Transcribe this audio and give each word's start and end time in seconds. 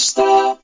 stop. 0.00 0.59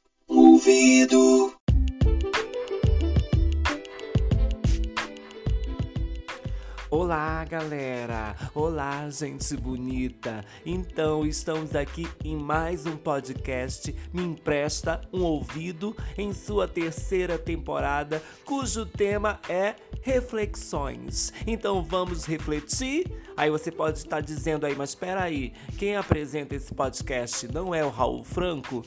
Olá, 7.37 7.45
galera! 7.45 8.35
Olá, 8.55 9.11
gente 9.11 9.55
bonita! 9.59 10.43
Então, 10.65 11.27
estamos 11.27 11.77
aqui 11.77 12.09
em 12.25 12.35
mais 12.35 12.87
um 12.87 12.97
podcast 12.97 13.95
Me 14.11 14.23
Empresta 14.23 15.03
um 15.13 15.21
Ouvido 15.23 15.95
em 16.17 16.33
sua 16.33 16.67
terceira 16.67 17.39
temporada, 17.39 18.23
cujo 18.43 18.87
tema 18.87 19.39
é 19.51 19.75
reflexões. 20.01 21.31
Então, 21.47 21.85
vamos 21.85 22.25
refletir? 22.25 23.05
Aí 23.37 23.51
você 23.51 23.71
pode 23.71 23.99
estar 23.99 24.23
dizendo 24.23 24.65
aí, 24.65 24.75
mas 24.75 24.91
espera 24.91 25.23
aí, 25.23 25.53
quem 25.77 25.95
apresenta 25.95 26.55
esse 26.55 26.73
podcast 26.73 27.47
não 27.49 27.75
é 27.75 27.85
o 27.85 27.91
Raul 27.91 28.25
Franco? 28.25 28.83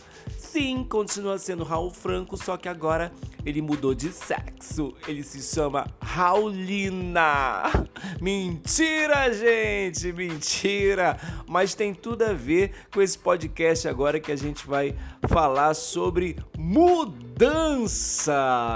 Sim, 0.52 0.84
continua 0.84 1.38
sendo 1.38 1.64
Raul 1.64 1.92
Franco, 1.92 2.36
só 2.36 2.58
que 2.58 2.68
agora 2.68 3.12
ele 3.46 3.62
mudou 3.62 3.94
de 3.94 4.12
sexo. 4.12 4.96
Ele 5.08 5.22
se 5.22 5.44
chama 5.44 5.86
Raulina. 6.02 7.66
Mentira, 8.20 9.32
gente, 9.32 10.12
mentira. 10.12 11.20
Mas 11.48 11.76
tem 11.76 11.94
tudo 11.94 12.24
a 12.24 12.34
ver 12.34 12.72
com 12.92 13.00
esse 13.00 13.18
podcast 13.18 13.88
agora 13.88 14.20
que 14.20 14.32
a 14.32 14.36
gente 14.36 14.66
vai 14.66 14.96
falar 15.28 15.76
sobre 15.76 16.36
mudança. 16.58 17.29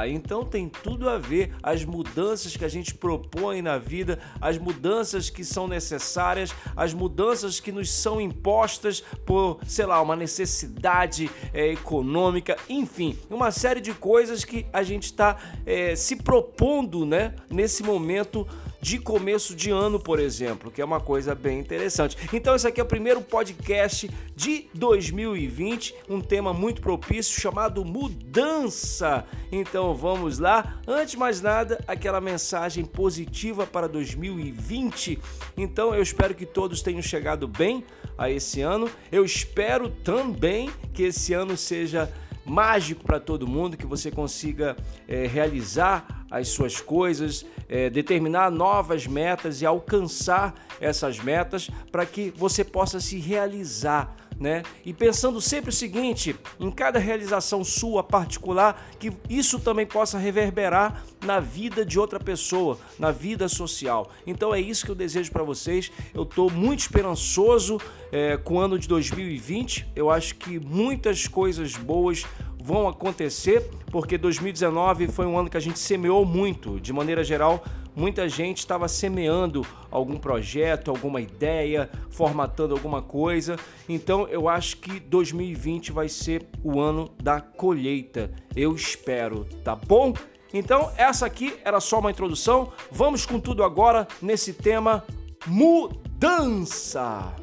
Então 0.08 0.46
tem 0.46 0.70
tudo 0.70 1.10
a 1.10 1.18
ver 1.18 1.54
as 1.62 1.84
mudanças 1.84 2.56
que 2.56 2.64
a 2.64 2.70
gente 2.70 2.96
propõe 2.96 3.62
na 3.62 3.78
vida, 3.78 4.20
as 4.40 4.58
mudanças 4.58 5.30
que 5.30 5.44
são 5.44 5.68
necessárias, 5.68 6.56
as 6.74 6.94
mudanças 6.94 7.60
que 7.60 7.74
nos 7.74 7.92
são 7.92 8.22
impostas 8.22 9.02
por, 9.26 9.60
sei 9.68 9.86
lá, 9.86 10.02
uma 10.02 10.16
necessidade 10.16 11.30
é, 11.54 11.74
econômica, 11.74 12.56
enfim, 12.70 13.20
uma 13.30 13.52
série 13.52 13.82
de 13.82 13.94
coisas 13.94 14.46
que 14.46 14.66
a 14.72 14.82
gente 14.82 15.08
está 15.08 15.36
é, 15.66 15.94
se 15.98 16.16
propondo, 16.16 17.06
né, 17.06 17.36
nesse 17.50 17.84
momento 17.84 18.48
de 18.84 19.00
começo 19.00 19.56
de 19.56 19.72
ano, 19.72 19.98
por 19.98 20.20
exemplo, 20.20 20.70
que 20.70 20.82
é 20.82 20.86
uma 20.86 21.00
coisa 21.00 21.34
bem 21.34 21.58
interessante. 21.58 22.18
Então, 22.34 22.54
esse 22.54 22.68
aqui 22.68 22.82
é 22.82 22.84
o 22.84 22.86
primeiro 22.86 23.22
podcast 23.22 24.12
de 24.36 24.68
2020, 24.74 25.96
um 26.10 26.20
tema 26.20 26.54
muito 26.54 26.82
propício 26.82 27.40
chamado 27.40 27.86
mudança. 27.86 29.26
Então, 29.50 29.96
vamos 29.96 30.38
lá. 30.38 30.82
Antes 30.86 31.12
de 31.12 31.18
mais 31.18 31.40
nada, 31.40 31.82
aquela 31.88 32.20
mensagem 32.20 32.84
positiva 32.84 33.66
para 33.66 33.88
2020. 33.88 35.18
Então, 35.56 35.96
eu 35.96 36.04
espero 36.04 36.36
que 36.36 36.46
todos 36.46 36.82
tenham 36.82 37.02
chegado 37.02 37.48
bem 37.48 37.86
a 38.18 38.30
esse 38.30 38.60
ano. 38.60 38.92
Eu 39.10 39.24
espero 39.24 39.88
também 39.88 40.70
que 40.94 41.04
esse 41.04 41.34
ano 41.34 41.56
seja 41.56 42.12
mágico 42.46 43.04
para 43.04 43.20
todo 43.20 43.48
mundo, 43.48 43.78
que 43.78 43.86
você 43.86 44.12
consiga 44.12 44.76
é, 45.08 45.28
realizar 45.28 46.26
as 46.30 46.48
suas 46.48 46.82
coisas, 46.82 47.46
é, 47.70 47.90
determinar 47.90 48.50
novas 48.50 49.06
metas 49.06 49.62
e 49.62 49.66
alcançar 49.66 50.56
essas 50.82 51.20
metas 51.20 51.70
para 51.92 52.06
que 52.06 52.32
você 52.32 52.64
possa 52.64 53.00
se 53.00 53.20
realizar 53.20 54.16
né? 54.40 54.64
E 54.86 54.94
pensando 54.94 55.40
sempre 55.40 55.70
o 55.70 55.74
seguinte, 55.74 56.36
em 56.60 56.72
cada 56.72 57.00
realização 57.00 57.64
sua 57.64 58.04
particular, 58.04 58.90
que 59.00 59.12
isso 59.30 59.60
também 59.60 59.86
possa 59.86 60.18
reverberar 60.18 61.04
na 61.24 61.40
vida 61.40 61.86
de 61.86 62.00
outra 62.00 62.20
pessoa, 62.20 62.78
na 63.00 63.12
vida 63.12 63.48
social. 63.48 64.10
Então 64.26 64.54
é 64.54 64.60
isso 64.60 64.86
que 64.86 64.92
eu 64.92 64.96
desejo 64.96 65.32
para 65.32 65.44
vocês. 65.44 65.92
Eu 66.14 66.24
estou 66.24 66.50
muito 66.50 66.80
esperançoso 66.80 67.80
é, 68.12 68.38
com 68.38 68.56
o 68.56 68.60
ano 68.60 68.78
de 68.78 68.88
2020. 68.88 69.88
Eu 69.96 70.10
acho 70.10 70.36
que 70.36 70.60
muitas 70.60 71.28
coisas 71.28 71.76
boas 71.76 72.26
vão 72.64 72.88
acontecer, 72.88 73.70
porque 73.92 74.18
2019 74.18 75.10
foi 75.10 75.26
um 75.26 75.38
ano 75.38 75.50
que 75.50 75.58
a 75.58 75.60
gente 75.60 75.78
semeou 75.78 76.26
muito, 76.26 76.80
de 76.80 76.94
maneira 76.94 77.22
geral 77.24 77.64
muita 77.96 78.28
gente 78.28 78.60
estava 78.60 78.88
semeando 78.88 79.66
algum 79.90 80.18
projeto, 80.18 80.90
alguma 80.90 81.22
ideia, 81.22 81.90
formatando 82.10 82.74
alguma 82.74 83.02
coisa. 83.02 83.58
Então 83.88 84.28
eu 84.28 84.48
acho 84.48 84.78
que 84.78 85.00
2020 85.00 85.92
vai 85.92 86.10
ser 86.10 86.48
o 86.64 86.80
ano 86.80 87.10
da 87.22 87.42
colheita. 87.42 88.32
Eu 88.56 88.76
espero, 88.76 89.46
tá 89.64 89.76
bom? 89.76 90.14
Então 90.54 90.92
essa 90.98 91.26
aqui 91.26 91.56
era 91.64 91.80
só 91.80 92.00
uma 92.00 92.12
introdução. 92.12 92.72
Vamos 92.92 93.26
com 93.26 93.40
tudo 93.40 93.64
agora 93.64 94.08
nesse 94.22 94.54
tema 94.54 95.04
mudança. 95.46 97.43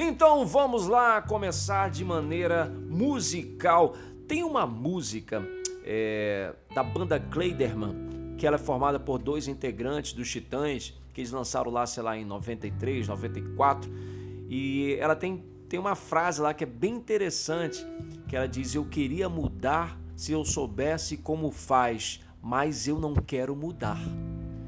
Então 0.00 0.46
vamos 0.46 0.86
lá 0.86 1.20
começar 1.20 1.90
de 1.90 2.04
maneira 2.04 2.66
musical. 2.88 3.96
Tem 4.28 4.44
uma 4.44 4.64
música 4.64 5.44
é, 5.84 6.54
da 6.72 6.84
banda 6.84 7.18
Kleiderman, 7.18 8.36
que 8.38 8.46
ela 8.46 8.54
é 8.54 8.58
formada 8.60 9.00
por 9.00 9.18
dois 9.18 9.48
integrantes 9.48 10.12
dos 10.12 10.30
Titãs, 10.30 10.94
que 11.12 11.20
eles 11.20 11.32
lançaram 11.32 11.68
lá, 11.72 11.84
sei 11.84 12.04
lá, 12.04 12.16
em 12.16 12.24
93, 12.24 13.08
94. 13.08 13.90
E 14.48 14.96
ela 15.00 15.16
tem, 15.16 15.44
tem 15.68 15.80
uma 15.80 15.96
frase 15.96 16.40
lá 16.40 16.54
que 16.54 16.62
é 16.62 16.66
bem 16.66 16.94
interessante, 16.94 17.84
que 18.28 18.36
ela 18.36 18.46
diz: 18.46 18.76
Eu 18.76 18.84
queria 18.84 19.28
mudar 19.28 19.98
se 20.14 20.30
eu 20.30 20.44
soubesse 20.44 21.16
como 21.16 21.50
faz, 21.50 22.20
mas 22.40 22.86
eu 22.86 23.00
não 23.00 23.14
quero 23.14 23.56
mudar. 23.56 23.98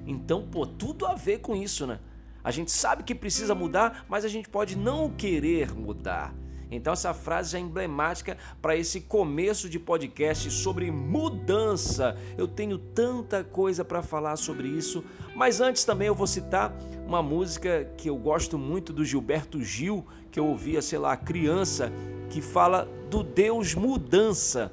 Então, 0.04 0.44
pô, 0.50 0.66
tudo 0.66 1.06
a 1.06 1.14
ver 1.14 1.38
com 1.38 1.54
isso, 1.54 1.86
né? 1.86 2.00
A 2.42 2.50
gente 2.50 2.70
sabe 2.70 3.02
que 3.02 3.14
precisa 3.14 3.54
mudar, 3.54 4.04
mas 4.08 4.24
a 4.24 4.28
gente 4.28 4.48
pode 4.48 4.76
não 4.76 5.10
querer 5.10 5.74
mudar. 5.74 6.34
Então 6.70 6.92
essa 6.92 7.12
frase 7.12 7.56
é 7.56 7.60
emblemática 7.60 8.38
para 8.62 8.76
esse 8.76 9.00
começo 9.00 9.68
de 9.68 9.78
podcast 9.78 10.50
sobre 10.50 10.90
mudança. 10.90 12.16
Eu 12.38 12.46
tenho 12.46 12.78
tanta 12.78 13.42
coisa 13.42 13.84
para 13.84 14.02
falar 14.02 14.36
sobre 14.36 14.68
isso, 14.68 15.04
mas 15.34 15.60
antes 15.60 15.84
também 15.84 16.06
eu 16.06 16.14
vou 16.14 16.28
citar 16.28 16.72
uma 17.04 17.22
música 17.22 17.90
que 17.96 18.08
eu 18.08 18.16
gosto 18.16 18.56
muito 18.56 18.92
do 18.92 19.04
Gilberto 19.04 19.60
Gil, 19.62 20.06
que 20.30 20.38
eu 20.38 20.46
ouvia, 20.46 20.80
sei 20.80 20.98
lá, 20.98 21.16
criança, 21.16 21.92
que 22.28 22.40
fala 22.40 22.88
do 23.10 23.24
Deus 23.24 23.74
mudança. 23.74 24.72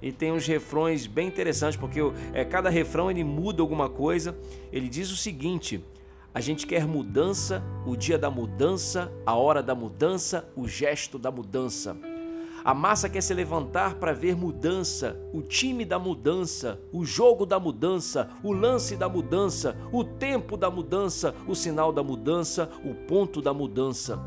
E 0.00 0.10
tem 0.10 0.32
uns 0.32 0.46
refrões 0.46 1.06
bem 1.06 1.28
interessantes, 1.28 1.78
porque 1.78 2.00
é, 2.32 2.44
cada 2.44 2.68
refrão 2.68 3.10
ele 3.10 3.22
muda 3.22 3.62
alguma 3.62 3.88
coisa. 3.88 4.36
Ele 4.72 4.88
diz 4.88 5.10
o 5.10 5.16
seguinte: 5.16 5.84
a 6.34 6.40
gente 6.40 6.66
quer 6.66 6.86
mudança, 6.86 7.62
o 7.86 7.94
dia 7.94 8.18
da 8.18 8.30
mudança, 8.30 9.12
a 9.26 9.36
hora 9.36 9.62
da 9.62 9.74
mudança, 9.74 10.48
o 10.56 10.66
gesto 10.66 11.18
da 11.18 11.30
mudança. 11.30 11.96
A 12.64 12.72
massa 12.72 13.08
quer 13.08 13.20
se 13.20 13.34
levantar 13.34 13.96
para 13.96 14.12
ver 14.12 14.36
mudança, 14.36 15.20
o 15.32 15.42
time 15.42 15.84
da 15.84 15.98
mudança, 15.98 16.80
o 16.92 17.04
jogo 17.04 17.44
da 17.44 17.58
mudança, 17.58 18.30
o 18.42 18.52
lance 18.52 18.96
da 18.96 19.08
mudança, 19.08 19.76
o 19.92 20.04
tempo 20.04 20.56
da 20.56 20.70
mudança, 20.70 21.34
o 21.46 21.54
sinal 21.54 21.92
da 21.92 22.02
mudança, 22.02 22.70
o 22.84 22.94
ponto 22.94 23.42
da 23.42 23.52
mudança. 23.52 24.18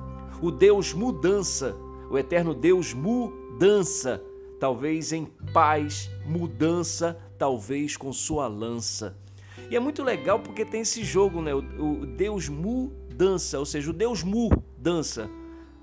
O 0.41 0.51
Deus 0.51 0.93
mudança, 0.93 1.75
o 2.11 2.17
eterno 2.17 2.53
Deus 2.53 2.93
mudança, 2.93 4.21
talvez 4.59 5.13
em 5.13 5.25
paz, 5.53 6.11
mudança, 6.25 7.17
talvez 7.37 7.95
com 7.95 8.11
sua 8.11 8.47
lança. 8.47 9.17
E 9.69 9.75
é 9.75 9.79
muito 9.79 10.03
legal 10.03 10.39
porque 10.39 10.63
tem 10.63 10.81
esse 10.81 11.03
jogo, 11.03 11.41
né? 11.41 11.53
O, 11.53 11.59
o 12.01 12.05
Deus 12.05 12.49
Mu 12.49 12.91
dança, 13.13 13.57
ou 13.57 13.65
seja, 13.65 13.89
o 13.89 13.93
Deus 13.93 14.23
Mu 14.23 14.49
dança. 14.77 15.29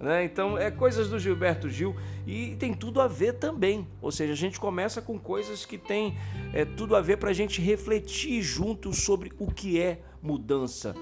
Né? 0.03 0.25
Então 0.25 0.59
é 0.59 0.69
coisas 0.69 1.09
do 1.09 1.19
Gilberto 1.19 1.69
Gil 1.69 1.95
e 2.27 2.57
tem 2.57 2.75
tudo 2.75 3.01
a 3.01 3.07
ver 3.07 3.35
também. 3.35 3.87
Ou 4.01 4.11
seja, 4.11 4.33
a 4.33 4.37
gente 4.37 4.59
começa 4.59 5.01
com 5.01 5.17
coisas 5.19 5.65
que 5.65 5.79
tem 5.79 6.17
é, 6.53 6.65
tudo 6.65 6.97
a 6.97 7.01
ver 7.01 7.19
para 7.19 7.31
a 7.31 7.33
gente 7.33 7.61
refletir 7.61 8.43
junto 8.43 8.93
sobre 8.93 9.33
o 9.39 9.47
que 9.51 9.81
é 9.81 10.01
mudança. 10.21 10.95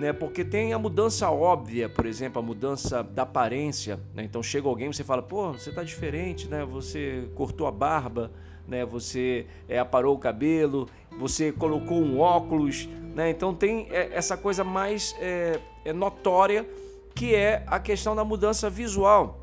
Né? 0.00 0.14
Porque 0.14 0.42
tem 0.42 0.72
a 0.72 0.78
mudança 0.78 1.30
óbvia, 1.30 1.86
por 1.86 2.06
exemplo, 2.06 2.40
a 2.40 2.42
mudança 2.42 3.02
da 3.02 3.24
aparência. 3.24 4.00
Né? 4.14 4.24
Então 4.24 4.42
chega 4.42 4.66
alguém 4.66 4.88
e 4.88 4.94
você 4.94 5.04
fala, 5.04 5.20
pô, 5.20 5.52
você 5.52 5.68
está 5.68 5.82
diferente, 5.82 6.48
né? 6.48 6.64
Você 6.64 7.28
cortou 7.34 7.66
a 7.66 7.70
barba, 7.70 8.30
né? 8.66 8.82
Você 8.86 9.44
é, 9.68 9.78
aparou 9.78 10.16
o 10.16 10.18
cabelo, 10.18 10.88
você 11.18 11.52
colocou 11.52 11.98
um 12.00 12.18
óculos, 12.18 12.88
né? 13.14 13.28
Então 13.28 13.54
tem 13.54 13.88
é, 13.90 14.08
essa 14.14 14.38
coisa 14.38 14.64
mais 14.64 15.14
é 15.20 15.92
notória 15.92 16.66
que 17.14 17.34
é 17.34 17.62
a 17.66 17.78
questão 17.78 18.16
da 18.16 18.24
mudança 18.24 18.70
visual. 18.70 19.39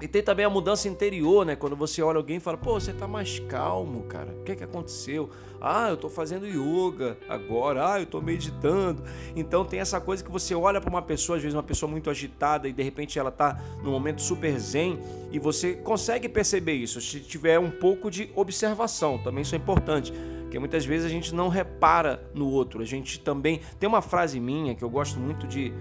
E 0.00 0.08
tem 0.08 0.22
também 0.22 0.46
a 0.46 0.50
mudança 0.50 0.88
interior, 0.88 1.44
né? 1.44 1.54
Quando 1.54 1.76
você 1.76 2.02
olha 2.02 2.16
alguém 2.16 2.38
e 2.38 2.40
fala, 2.40 2.56
pô, 2.56 2.80
você 2.80 2.92
tá 2.92 3.06
mais 3.06 3.38
calmo, 3.40 4.04
cara. 4.04 4.32
O 4.32 4.44
que 4.44 4.52
é 4.52 4.56
que 4.56 4.64
aconteceu? 4.64 5.28
Ah, 5.60 5.90
eu 5.90 5.96
tô 5.96 6.08
fazendo 6.08 6.46
yoga 6.46 7.18
agora. 7.28 7.92
Ah, 7.92 8.00
eu 8.00 8.06
tô 8.06 8.18
meditando. 8.20 9.02
Então 9.36 9.62
tem 9.62 9.78
essa 9.78 10.00
coisa 10.00 10.24
que 10.24 10.30
você 10.30 10.54
olha 10.54 10.80
para 10.80 10.88
uma 10.88 11.02
pessoa, 11.02 11.36
às 11.36 11.42
vezes 11.42 11.54
uma 11.54 11.62
pessoa 11.62 11.90
muito 11.90 12.08
agitada 12.08 12.66
e 12.66 12.72
de 12.72 12.82
repente 12.82 13.18
ela 13.18 13.30
tá 13.30 13.60
num 13.82 13.90
momento 13.90 14.22
super 14.22 14.58
zen 14.58 14.98
e 15.30 15.38
você 15.38 15.74
consegue 15.74 16.30
perceber 16.30 16.72
isso 16.72 16.98
se 17.00 17.20
tiver 17.20 17.58
um 17.58 17.70
pouco 17.70 18.10
de 18.10 18.30
observação. 18.34 19.18
Também 19.18 19.42
isso 19.42 19.54
é 19.54 19.58
importante. 19.58 20.12
Porque 20.42 20.58
muitas 20.58 20.84
vezes 20.86 21.04
a 21.04 21.10
gente 21.10 21.34
não 21.34 21.48
repara 21.48 22.22
no 22.34 22.48
outro. 22.48 22.80
A 22.80 22.86
gente 22.86 23.20
também 23.20 23.60
tem 23.78 23.86
uma 23.86 24.00
frase 24.00 24.40
minha 24.40 24.74
que 24.74 24.82
eu 24.82 24.88
gosto 24.88 25.20
muito 25.20 25.46
de, 25.46 25.74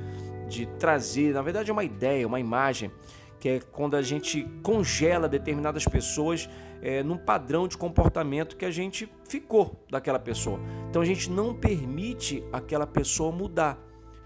de 0.50 0.66
trazer, 0.78 1.34
na 1.34 1.42
verdade 1.42 1.70
é 1.70 1.74
uma 1.74 1.86
ideia, 1.86 2.28
uma 2.28 2.40
imagem 2.40 2.92
que 3.40 3.50
é 3.50 3.60
quando 3.60 3.96
a 3.96 4.02
gente 4.02 4.44
congela 4.62 5.30
determinadas 5.30 5.86
pessoas 5.86 6.50
é, 6.82 7.04
num 7.04 7.18
padrão 7.18 7.68
de 7.68 7.78
comportamento 7.78 8.58
que 8.58 8.66
a 8.66 8.72
gente 8.72 9.10
ficou 9.28 9.86
daquela 9.90 10.20
pessoa. 10.20 10.60
Então 10.90 11.02
a 11.02 11.06
gente 11.06 11.30
não 11.30 11.54
permite 11.54 12.44
aquela 12.52 12.86
pessoa 12.86 13.32
mudar, 13.32 13.78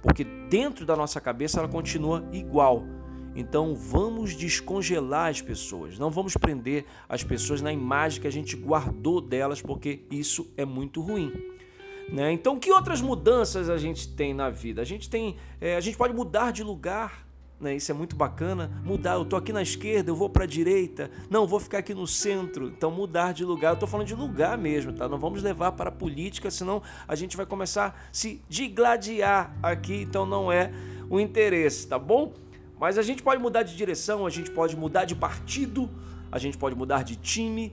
porque 0.01 0.23
dentro 0.23 0.85
da 0.85 0.95
nossa 0.95 1.21
cabeça 1.21 1.59
ela 1.59 1.67
continua 1.67 2.27
igual. 2.31 2.83
Então 3.35 3.75
vamos 3.75 4.35
descongelar 4.35 5.29
as 5.29 5.41
pessoas, 5.41 5.97
não 5.97 6.11
vamos 6.11 6.37
prender 6.37 6.85
as 7.09 7.23
pessoas 7.23 7.61
na 7.61 7.71
imagem 7.71 8.21
que 8.21 8.27
a 8.27 8.31
gente 8.31 8.55
guardou 8.55 9.19
delas, 9.19 9.61
porque 9.61 10.05
isso 10.11 10.51
é 10.55 10.65
muito 10.65 11.01
ruim. 11.01 11.31
Né? 12.11 12.31
Então, 12.31 12.59
que 12.59 12.71
outras 12.71 13.01
mudanças 13.01 13.69
a 13.69 13.77
gente 13.77 14.07
tem 14.07 14.33
na 14.33 14.49
vida? 14.49 14.81
A 14.81 14.85
gente 14.85 15.09
tem, 15.09 15.37
é, 15.59 15.75
a 15.75 15.79
gente 15.79 15.97
pode 15.97 16.13
mudar 16.13 16.51
de 16.51 16.61
lugar, 16.61 17.25
né? 17.63 17.75
Isso 17.75 17.91
é 17.91 17.95
muito 17.95 18.15
bacana. 18.15 18.69
Mudar, 18.83 19.13
eu 19.13 19.25
tô 19.25 19.35
aqui 19.35 19.51
na 19.51 19.61
esquerda, 19.61 20.11
eu 20.11 20.15
vou 20.15 20.29
para 20.29 20.43
a 20.43 20.47
direita. 20.47 21.09
Não, 21.29 21.47
vou 21.47 21.59
ficar 21.59 21.79
aqui 21.79 21.93
no 21.93 22.05
centro. 22.05 22.67
Então 22.67 22.91
mudar 22.91 23.33
de 23.33 23.43
lugar. 23.43 23.73
Eu 23.73 23.79
tô 23.79 23.87
falando 23.87 24.07
de 24.07 24.13
lugar 24.15 24.57
mesmo, 24.57 24.93
tá? 24.93 25.07
Não 25.07 25.17
vamos 25.17 25.41
levar 25.41 25.71
para 25.71 25.89
a 25.89 25.91
política, 25.91 26.51
senão 26.51 26.81
a 27.07 27.15
gente 27.15 27.35
vai 27.35 27.45
começar 27.45 27.87
a 27.87 27.93
se 28.11 28.41
digladiar 28.47 29.55
aqui, 29.63 30.01
então 30.01 30.25
não 30.25 30.51
é 30.51 30.71
o 31.09 31.19
interesse, 31.19 31.87
tá 31.87 31.97
bom? 31.97 32.33
Mas 32.79 32.97
a 32.97 33.01
gente 33.01 33.23
pode 33.23 33.41
mudar 33.41 33.63
de 33.63 33.75
direção, 33.75 34.25
a 34.25 34.29
gente 34.29 34.51
pode 34.51 34.75
mudar 34.75 35.05
de 35.05 35.15
partido, 35.15 35.89
a 36.31 36.37
gente 36.37 36.57
pode 36.57 36.75
mudar 36.75 37.03
de 37.03 37.15
time, 37.15 37.71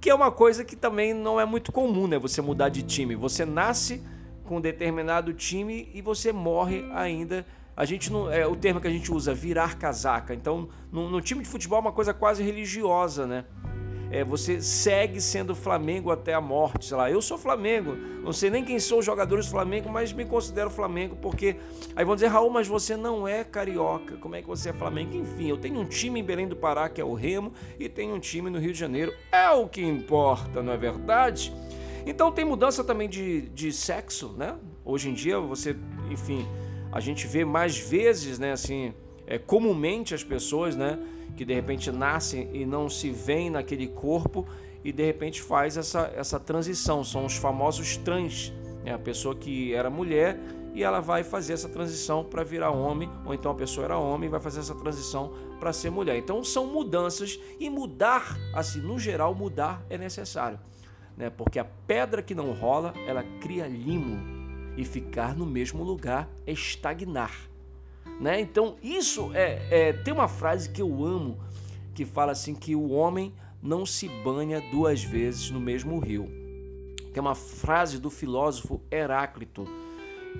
que 0.00 0.08
é 0.08 0.14
uma 0.14 0.30
coisa 0.30 0.64
que 0.64 0.76
também 0.76 1.12
não 1.12 1.40
é 1.40 1.44
muito 1.44 1.72
comum, 1.72 2.06
né? 2.06 2.18
Você 2.18 2.40
mudar 2.40 2.68
de 2.68 2.82
time. 2.82 3.16
Você 3.16 3.44
nasce 3.44 4.02
com 4.44 4.58
um 4.58 4.60
determinado 4.60 5.32
time 5.32 5.88
e 5.94 6.00
você 6.02 6.32
morre 6.32 6.84
ainda 6.92 7.46
a 7.76 7.84
gente 7.84 8.12
não 8.12 8.30
é 8.30 8.46
o 8.46 8.54
termo 8.54 8.80
que 8.80 8.86
a 8.86 8.90
gente 8.90 9.10
usa 9.12 9.34
virar 9.34 9.78
casaca. 9.78 10.34
Então, 10.34 10.68
no, 10.90 11.08
no 11.08 11.20
time 11.20 11.42
de 11.42 11.48
futebol 11.48 11.78
é 11.78 11.80
uma 11.80 11.92
coisa 11.92 12.12
quase 12.12 12.42
religiosa, 12.42 13.26
né? 13.26 13.44
É, 14.10 14.22
você 14.22 14.60
segue 14.60 15.22
sendo 15.22 15.54
Flamengo 15.54 16.10
até 16.10 16.34
a 16.34 16.40
morte, 16.40 16.84
sei 16.84 16.96
lá. 16.98 17.10
Eu 17.10 17.22
sou 17.22 17.38
Flamengo, 17.38 17.96
não 18.22 18.30
sei 18.30 18.50
nem 18.50 18.62
quem 18.62 18.78
são 18.78 18.98
os 18.98 19.06
jogadores 19.06 19.46
do 19.46 19.50
Flamengo, 19.52 19.88
mas 19.88 20.12
me 20.12 20.26
considero 20.26 20.68
Flamengo 20.68 21.16
porque 21.16 21.56
aí 21.96 22.04
vão 22.04 22.14
dizer 22.14 22.26
Raul, 22.26 22.50
mas 22.50 22.68
você 22.68 22.94
não 22.94 23.26
é 23.26 23.42
carioca. 23.42 24.18
Como 24.18 24.36
é 24.36 24.42
que 24.42 24.48
você 24.48 24.68
é 24.68 24.72
Flamengo? 24.74 25.16
Enfim, 25.16 25.48
eu 25.48 25.56
tenho 25.56 25.80
um 25.80 25.86
time 25.86 26.20
em 26.20 26.22
Belém 26.22 26.46
do 26.46 26.54
Pará 26.54 26.90
que 26.90 27.00
é 27.00 27.04
o 27.04 27.14
Remo 27.14 27.54
e 27.80 27.88
tenho 27.88 28.14
um 28.14 28.20
time 28.20 28.50
no 28.50 28.58
Rio 28.58 28.74
de 28.74 28.78
Janeiro. 28.78 29.14
É 29.32 29.48
o 29.48 29.66
que 29.66 29.82
importa, 29.82 30.62
não 30.62 30.74
é 30.74 30.76
verdade? 30.76 31.50
Então 32.04 32.30
tem 32.30 32.44
mudança 32.44 32.84
também 32.84 33.08
de, 33.08 33.48
de 33.48 33.72
sexo, 33.72 34.34
né? 34.36 34.58
Hoje 34.84 35.08
em 35.08 35.14
dia 35.14 35.40
você, 35.40 35.74
enfim, 36.10 36.46
a 36.92 37.00
gente 37.00 37.26
vê 37.26 37.42
mais 37.42 37.78
vezes, 37.78 38.38
né, 38.38 38.52
assim, 38.52 38.92
é, 39.26 39.38
comumente 39.38 40.14
as 40.14 40.22
pessoas, 40.22 40.76
né, 40.76 40.98
que 41.34 41.44
de 41.44 41.54
repente 41.54 41.90
nascem 41.90 42.50
e 42.52 42.66
não 42.66 42.90
se 42.90 43.10
veem 43.10 43.48
naquele 43.48 43.88
corpo 43.88 44.46
e 44.84 44.92
de 44.92 45.02
repente 45.02 45.40
faz 45.40 45.78
essa, 45.78 46.12
essa 46.14 46.38
transição, 46.38 47.02
são 47.02 47.24
os 47.24 47.36
famosos 47.36 47.96
trans, 47.96 48.52
né, 48.84 48.92
a 48.92 48.98
pessoa 48.98 49.34
que 49.34 49.72
era 49.72 49.88
mulher 49.88 50.38
e 50.74 50.82
ela 50.82 51.00
vai 51.00 51.24
fazer 51.24 51.54
essa 51.54 51.68
transição 51.68 52.24
para 52.24 52.44
virar 52.44 52.70
homem, 52.70 53.10
ou 53.24 53.32
então 53.32 53.50
a 53.50 53.54
pessoa 53.54 53.84
era 53.86 53.98
homem 53.98 54.28
e 54.28 54.30
vai 54.30 54.40
fazer 54.40 54.60
essa 54.60 54.74
transição 54.74 55.32
para 55.58 55.72
ser 55.72 55.90
mulher. 55.90 56.16
Então 56.16 56.42
são 56.44 56.66
mudanças 56.66 57.38
e 57.58 57.70
mudar, 57.70 58.36
assim, 58.54 58.80
no 58.80 58.98
geral, 58.98 59.34
mudar 59.34 59.84
é 59.88 59.96
necessário, 59.96 60.58
né? 61.16 61.30
Porque 61.30 61.58
a 61.58 61.64
pedra 61.64 62.22
que 62.22 62.34
não 62.34 62.52
rola, 62.52 62.94
ela 63.06 63.22
cria 63.40 63.66
limo 63.66 64.41
e 64.76 64.84
ficar 64.84 65.36
no 65.36 65.46
mesmo 65.46 65.82
lugar 65.82 66.28
é 66.46 66.52
estagnar. 66.52 67.50
Né? 68.20 68.40
Então, 68.40 68.76
isso 68.82 69.30
é, 69.34 69.66
é. 69.70 69.92
Tem 69.92 70.12
uma 70.12 70.28
frase 70.28 70.70
que 70.70 70.80
eu 70.80 71.04
amo 71.04 71.38
que 71.94 72.04
fala 72.04 72.32
assim: 72.32 72.54
que 72.54 72.74
o 72.74 72.90
homem 72.90 73.32
não 73.62 73.86
se 73.86 74.08
banha 74.08 74.60
duas 74.70 75.02
vezes 75.02 75.50
no 75.50 75.60
mesmo 75.60 75.98
rio. 75.98 76.28
Que 77.12 77.18
é 77.18 77.22
uma 77.22 77.34
frase 77.34 77.98
do 77.98 78.10
filósofo 78.10 78.80
Heráclito. 78.90 79.66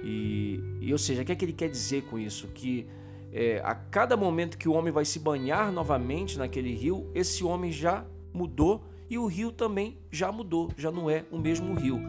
E, 0.02 0.60
e 0.80 0.92
ou 0.92 0.98
seja, 0.98 1.22
o 1.22 1.24
que 1.24 1.32
é 1.32 1.34
que 1.34 1.44
ele 1.44 1.52
quer 1.52 1.68
dizer 1.68 2.02
com 2.04 2.18
isso? 2.18 2.48
Que 2.48 2.86
é, 3.32 3.60
a 3.64 3.74
cada 3.74 4.16
momento 4.16 4.58
que 4.58 4.68
o 4.68 4.72
homem 4.72 4.92
vai 4.92 5.04
se 5.04 5.18
banhar 5.18 5.70
novamente 5.70 6.38
naquele 6.38 6.74
rio, 6.74 7.10
esse 7.14 7.44
homem 7.44 7.70
já 7.70 8.04
mudou 8.32 8.84
e 9.08 9.18
o 9.18 9.26
rio 9.26 9.52
também 9.52 9.98
já 10.10 10.32
mudou, 10.32 10.70
já 10.76 10.90
não 10.90 11.08
é 11.08 11.24
o 11.30 11.38
mesmo 11.38 11.74
rio. 11.74 12.00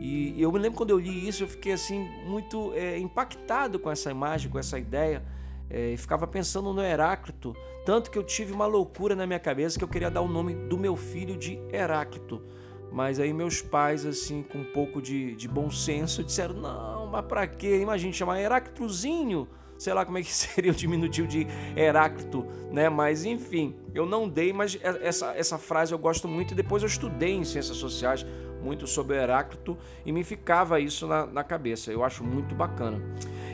E 0.00 0.40
eu 0.40 0.52
me 0.52 0.58
lembro 0.58 0.76
quando 0.76 0.90
eu 0.90 0.98
li 0.98 1.28
isso, 1.28 1.42
eu 1.42 1.48
fiquei 1.48 1.72
assim 1.72 2.08
muito 2.24 2.72
é, 2.74 2.98
impactado 2.98 3.78
com 3.78 3.90
essa 3.90 4.10
imagem, 4.10 4.50
com 4.50 4.58
essa 4.58 4.78
ideia. 4.78 5.22
É, 5.70 5.92
e 5.92 5.96
ficava 5.96 6.26
pensando 6.26 6.72
no 6.72 6.80
Heráclito, 6.80 7.54
tanto 7.84 8.10
que 8.10 8.16
eu 8.16 8.22
tive 8.22 8.52
uma 8.52 8.64
loucura 8.64 9.14
na 9.14 9.26
minha 9.26 9.38
cabeça 9.38 9.76
que 9.76 9.84
eu 9.84 9.88
queria 9.88 10.10
dar 10.10 10.22
o 10.22 10.28
nome 10.28 10.54
do 10.54 10.78
meu 10.78 10.96
filho 10.96 11.36
de 11.36 11.58
Heráclito. 11.72 12.42
Mas 12.90 13.20
aí 13.20 13.34
meus 13.34 13.60
pais, 13.60 14.06
assim, 14.06 14.42
com 14.42 14.58
um 14.58 14.64
pouco 14.64 15.02
de, 15.02 15.34
de 15.34 15.46
bom 15.46 15.70
senso, 15.70 16.24
disseram: 16.24 16.54
não, 16.54 17.06
mas 17.08 17.24
pra 17.26 17.46
quê? 17.46 17.80
Imagina 17.80 18.12
chamar 18.12 18.40
Heráclitozinho 18.40 19.46
sei 19.78 19.94
lá 19.94 20.04
como 20.04 20.18
é 20.18 20.22
que 20.22 20.32
seria 20.34 20.72
o 20.72 20.74
diminutivo 20.74 21.28
de 21.28 21.46
Heráclito, 21.76 22.44
né? 22.70 22.88
Mas 22.88 23.24
enfim, 23.24 23.76
eu 23.94 24.04
não 24.04 24.28
dei, 24.28 24.52
mas 24.52 24.76
essa, 24.82 25.34
essa 25.36 25.56
frase 25.56 25.92
eu 25.92 25.98
gosto 25.98 26.26
muito 26.26 26.52
e 26.52 26.56
depois 26.56 26.82
eu 26.82 26.88
estudei 26.88 27.34
em 27.34 27.44
ciências 27.44 27.76
sociais 27.76 28.26
muito 28.62 28.86
sobre 28.86 29.16
Heráclito 29.16 29.76
e 30.04 30.12
me 30.12 30.24
ficava 30.24 30.80
isso 30.80 31.06
na, 31.06 31.26
na 31.26 31.44
cabeça. 31.44 31.92
Eu 31.92 32.04
acho 32.04 32.24
muito 32.24 32.54
bacana. 32.54 33.00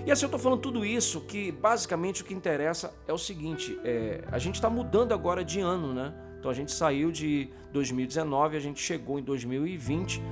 E 0.06 0.10
assim, 0.10 0.24
eu 0.24 0.28
estou 0.28 0.38
falando 0.38 0.60
tudo 0.60 0.84
isso 0.84 1.20
que 1.22 1.50
basicamente 1.50 2.22
o 2.22 2.24
que 2.24 2.34
interessa 2.34 2.92
é 3.06 3.12
o 3.12 3.18
seguinte: 3.18 3.78
é, 3.84 4.22
a 4.30 4.38
gente 4.38 4.56
está 4.56 4.68
mudando 4.68 5.12
agora 5.12 5.44
de 5.44 5.60
ano, 5.60 5.92
né? 5.92 6.12
Então 6.38 6.50
a 6.50 6.54
gente 6.54 6.72
saiu 6.72 7.10
de 7.10 7.48
2019, 7.72 8.56
a 8.56 8.60
gente 8.60 8.80
chegou 8.80 9.18
em 9.18 9.22
2020 9.22 10.22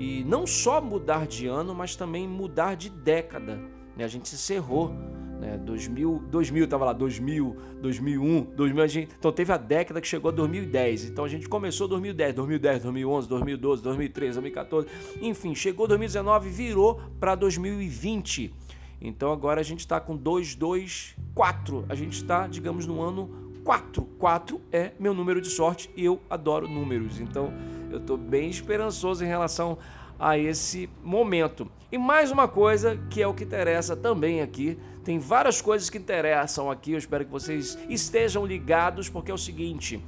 e 0.00 0.24
não 0.24 0.46
só 0.46 0.80
mudar 0.80 1.26
de 1.26 1.46
ano, 1.46 1.74
mas 1.74 1.94
também 1.94 2.26
mudar 2.26 2.74
de 2.74 2.90
década. 2.90 3.60
Né? 3.96 4.02
A 4.04 4.08
gente 4.08 4.28
se 4.28 4.36
cerrou 4.36 4.92
né? 5.40 5.56
2000, 5.56 6.22
2000 6.30 6.68
tava 6.68 6.84
lá, 6.84 6.92
2000, 6.92 7.56
2001, 7.80 8.42
2000, 8.54 8.82
a 8.82 8.86
gente, 8.86 9.12
então 9.18 9.32
teve 9.32 9.52
a 9.52 9.56
década 9.56 10.00
que 10.00 10.06
chegou 10.06 10.28
a 10.28 10.32
2010. 10.32 11.06
Então 11.06 11.24
a 11.24 11.28
gente 11.28 11.48
começou 11.48 11.88
2010, 11.88 12.34
2010, 12.34 12.82
2011, 12.82 13.28
2012, 13.28 13.82
2013, 13.82 14.34
2014, 14.34 14.88
enfim, 15.22 15.54
chegou 15.54 15.88
2019, 15.88 16.50
virou 16.50 17.00
para 17.18 17.34
2020. 17.34 18.54
Então 19.00 19.32
agora 19.32 19.60
a 19.60 19.64
gente 19.64 19.80
está 19.80 19.98
com 19.98 20.14
224. 20.14 21.86
A 21.88 21.94
gente 21.94 22.12
está, 22.12 22.46
digamos, 22.46 22.86
no 22.86 23.00
ano 23.00 23.30
4. 23.64 24.02
4 24.18 24.60
é 24.70 24.92
meu 25.00 25.14
número 25.14 25.40
de 25.40 25.48
sorte 25.48 25.90
e 25.96 26.04
eu 26.04 26.20
adoro 26.28 26.68
números. 26.68 27.18
Então 27.18 27.50
eu 27.90 27.96
estou 27.98 28.18
bem 28.18 28.50
esperançoso 28.50 29.24
em 29.24 29.26
relação 29.26 29.78
a 30.18 30.36
esse 30.36 30.90
momento. 31.02 31.66
E 31.90 31.96
mais 31.96 32.30
uma 32.30 32.46
coisa 32.46 32.98
que 33.08 33.22
é 33.22 33.26
o 33.26 33.32
que 33.32 33.44
interessa 33.44 33.96
também 33.96 34.42
aqui 34.42 34.78
tem 35.04 35.18
várias 35.18 35.60
coisas 35.60 35.88
que 35.88 35.98
interessam 35.98 36.70
aqui, 36.70 36.92
eu 36.92 36.98
espero 36.98 37.24
que 37.24 37.30
vocês 37.30 37.78
estejam 37.88 38.44
ligados, 38.44 39.08
porque 39.08 39.30
é 39.30 39.34
o 39.34 39.38
seguinte: 39.38 40.02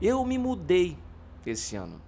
eu 0.00 0.24
me 0.24 0.38
mudei 0.38 0.96
esse 1.46 1.76
ano. 1.76 2.00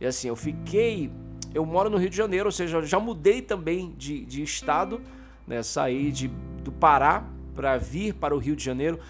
E 0.00 0.06
assim, 0.06 0.28
eu 0.28 0.36
fiquei. 0.36 1.10
Eu 1.54 1.64
moro 1.64 1.88
no 1.88 1.96
Rio 1.96 2.10
de 2.10 2.16
Janeiro, 2.16 2.46
ou 2.46 2.52
seja, 2.52 2.82
já 2.82 3.00
mudei 3.00 3.40
também 3.40 3.94
de, 3.96 4.24
de 4.26 4.42
estado, 4.42 5.00
né? 5.46 5.62
Saí 5.62 6.12
de, 6.12 6.28
do 6.62 6.70
Pará 6.70 7.24
para 7.54 7.78
vir 7.78 8.14
para 8.14 8.34
o 8.34 8.38
Rio 8.38 8.54
de 8.54 8.62
Janeiro 8.62 9.00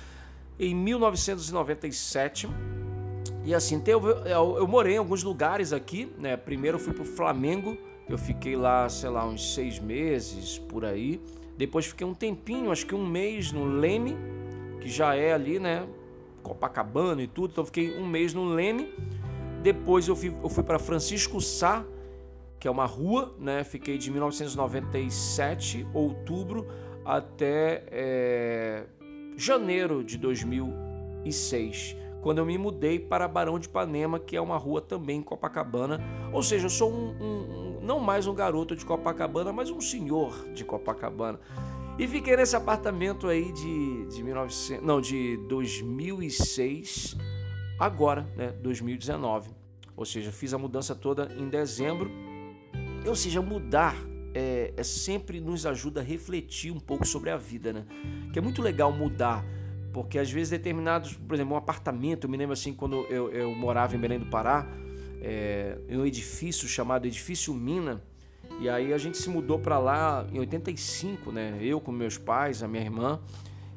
em 0.59 0.75
1997. 0.75 2.49
E 3.45 3.55
assim, 3.55 3.83
eu, 3.87 4.09
eu, 4.09 4.57
eu 4.59 4.67
morei 4.67 4.95
em 4.95 4.99
alguns 4.99 5.23
lugares 5.23 5.73
aqui, 5.73 6.13
né? 6.19 6.37
Primeiro 6.37 6.79
fui 6.79 6.93
para 6.93 7.03
o 7.03 7.07
Flamengo, 7.07 7.77
eu 8.09 8.17
fiquei 8.17 8.57
lá, 8.57 8.89
sei 8.89 9.11
lá, 9.11 9.27
uns 9.27 9.55
seis 9.55 9.79
meses 9.79 10.59
por 10.59 10.85
aí. 10.85 11.21
Depois 11.57 11.87
fiquei 11.87 12.07
um 12.07 12.15
tempinho, 12.15 12.71
acho 12.71 12.87
que 12.87 12.95
um 12.95 13.07
mês 13.07 13.53
no 13.53 13.65
Leme, 13.65 14.17
que 14.81 14.89
já 14.89 15.15
é 15.15 15.33
ali, 15.33 15.59
né? 15.59 15.87
Copacabana 16.43 17.23
e 17.23 17.27
tudo. 17.27 17.53
Então 17.53 17.65
fiquei 17.65 17.97
um 17.99 18.07
mês 18.07 18.35
no 18.35 18.45
Leme. 18.45 18.93
Depois 19.63 20.07
eu 20.07 20.15
fui, 20.15 20.35
eu 20.43 20.49
fui 20.49 20.63
para 20.63 20.79
Francisco 20.79 21.41
Sá, 21.41 21.85
que 22.61 22.69
é 22.69 22.71
uma 22.71 22.87
rua, 22.87 23.35
né? 23.39 23.65
Fiquei 23.65 23.99
de 23.99 24.11
1997, 24.11 25.87
outubro, 25.93 26.67
até 27.05 27.85
é, 27.91 28.85
janeiro 29.37 30.05
de 30.05 30.19
2000 30.19 30.87
2006, 31.27 31.97
quando 32.23 32.39
eu 32.39 32.47
me 32.47 32.59
mudei 32.59 32.99
para 32.99 33.29
Barão 33.29 33.59
de 33.59 33.69
Ipanema, 33.69 34.19
que 34.19 34.37
é 34.37 34.41
uma 34.41 34.57
rua 34.57 34.81
também 34.81 35.19
em 35.19 35.23
Copacabana. 35.23 36.01
Ou 36.33 36.43
seja, 36.43 36.67
eu 36.67 36.71
sou 36.71 36.93
um, 36.93 37.17
um, 37.21 37.79
um 37.79 37.81
não 37.83 38.01
mais 38.01 38.27
um 38.27 38.35
garoto 38.35 38.75
de 38.75 38.85
Copacabana, 38.85 39.53
mas 39.53 39.71
um 39.71 39.81
senhor 39.81 40.49
de 40.53 40.65
Copacabana. 40.65 41.39
E 41.99 42.07
fiquei 42.07 42.37
nesse 42.37 42.55
apartamento 42.55 43.27
aí 43.27 43.53
de, 43.53 44.07
de 44.07 44.23
1900, 44.23 44.85
não, 44.85 45.01
de 45.01 45.39
2006, 45.49 47.17
agora, 47.79 48.29
né, 48.37 48.49
2019. 48.61 49.51
Ou 49.97 50.05
seja, 50.05 50.31
fiz 50.31 50.53
a 50.53 50.59
mudança 50.59 50.95
toda 50.95 51.33
em 51.39 51.49
dezembro. 51.49 52.11
Ou 53.07 53.15
seja, 53.15 53.41
mudar 53.41 53.97
é, 54.37 54.75
é, 54.77 54.83
sempre 54.83 55.41
nos 55.41 55.65
ajuda 55.65 56.01
a 56.01 56.05
refletir 56.05 56.71
um 56.71 56.79
pouco 56.79 57.07
sobre 57.07 57.31
a 57.31 57.39
vida, 57.39 57.73
né? 57.73 57.87
Que 58.31 58.39
é 58.39 58.43
muito 58.43 58.61
legal 58.61 58.93
mudar, 58.93 59.43
porque 59.97 60.19
às 60.19 60.31
vezes 60.31 60.51
determinados, 60.51 61.15
por 61.15 61.33
exemplo, 61.33 61.55
um 61.55 61.57
apartamento, 61.57 62.25
eu 62.25 62.31
me 62.31 62.37
lembro 62.37 62.53
assim, 62.53 62.75
quando 62.75 63.07
eu, 63.09 63.33
eu 63.33 63.55
morava 63.55 63.97
em 63.97 63.99
Belém 63.99 64.19
do 64.19 64.27
Pará, 64.27 64.67
é, 65.23 65.79
em 65.89 65.97
um 65.97 66.05
edifício 66.05 66.69
chamado 66.69 67.07
Edifício 67.07 67.55
Mina, 67.55 68.03
e 68.61 68.69
aí 68.69 68.93
a 68.93 68.99
gente 68.99 69.17
se 69.17 69.31
mudou 69.31 69.59
para 69.59 69.79
lá 69.79 70.27
em 70.31 70.39
85, 70.39 71.33
né? 71.33 71.57
Eu 71.63 71.81
com 71.81 71.93
meus 71.93 72.19
pais, 72.19 72.63
a 72.63 72.69
minha 72.69 72.83
irmã. 72.83 73.19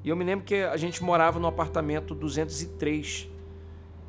E 0.03 0.09
eu 0.09 0.15
me 0.17 0.25
lembro 0.25 0.43
que 0.43 0.55
a 0.55 0.75
gente 0.75 1.01
morava 1.01 1.39
no 1.39 1.47
apartamento 1.47 2.13
203. 2.13 3.29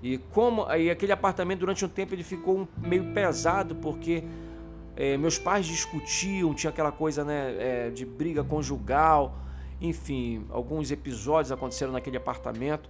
E 0.02 0.18
como 0.18 0.64
aí 0.64 0.90
aquele 0.90 1.12
apartamento 1.12 1.60
durante 1.60 1.84
um 1.84 1.88
tempo 1.88 2.12
ele 2.12 2.24
ficou 2.24 2.68
meio 2.76 3.12
pesado 3.14 3.76
porque 3.76 4.24
é, 4.96 5.16
meus 5.16 5.38
pais 5.38 5.64
discutiam, 5.64 6.52
tinha 6.54 6.70
aquela 6.70 6.90
coisa 6.90 7.24
né, 7.24 7.54
é, 7.86 7.90
de 7.90 8.04
briga 8.04 8.42
conjugal, 8.42 9.38
enfim, 9.80 10.44
alguns 10.50 10.90
episódios 10.90 11.50
aconteceram 11.50 11.92
naquele 11.92 12.16
apartamento. 12.16 12.88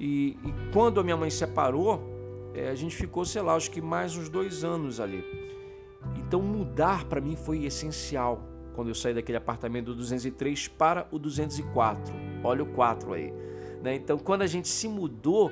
E, 0.00 0.38
e 0.44 0.72
quando 0.72 0.98
a 0.98 1.04
minha 1.04 1.16
mãe 1.16 1.30
separou, 1.30 2.00
é, 2.54 2.68
a 2.68 2.74
gente 2.74 2.96
ficou, 2.96 3.24
sei 3.24 3.42
lá, 3.42 3.54
acho 3.54 3.70
que 3.70 3.80
mais 3.80 4.16
uns 4.16 4.28
dois 4.28 4.64
anos 4.64 5.00
ali. 5.00 5.24
Então 6.16 6.40
mudar 6.40 7.04
para 7.04 7.20
mim 7.20 7.36
foi 7.36 7.64
essencial 7.64 8.42
quando 8.74 8.88
eu 8.88 8.94
saí 8.94 9.14
daquele 9.14 9.38
apartamento 9.38 9.86
do 9.86 9.96
203 9.96 10.68
para 10.68 11.06
o 11.10 11.18
204. 11.18 12.14
Olha 12.42 12.62
o 12.62 12.66
4 12.66 13.12
aí. 13.12 13.32
Né? 13.82 13.96
Então 13.96 14.18
quando 14.18 14.42
a 14.42 14.46
gente 14.46 14.68
se 14.68 14.88
mudou 14.88 15.50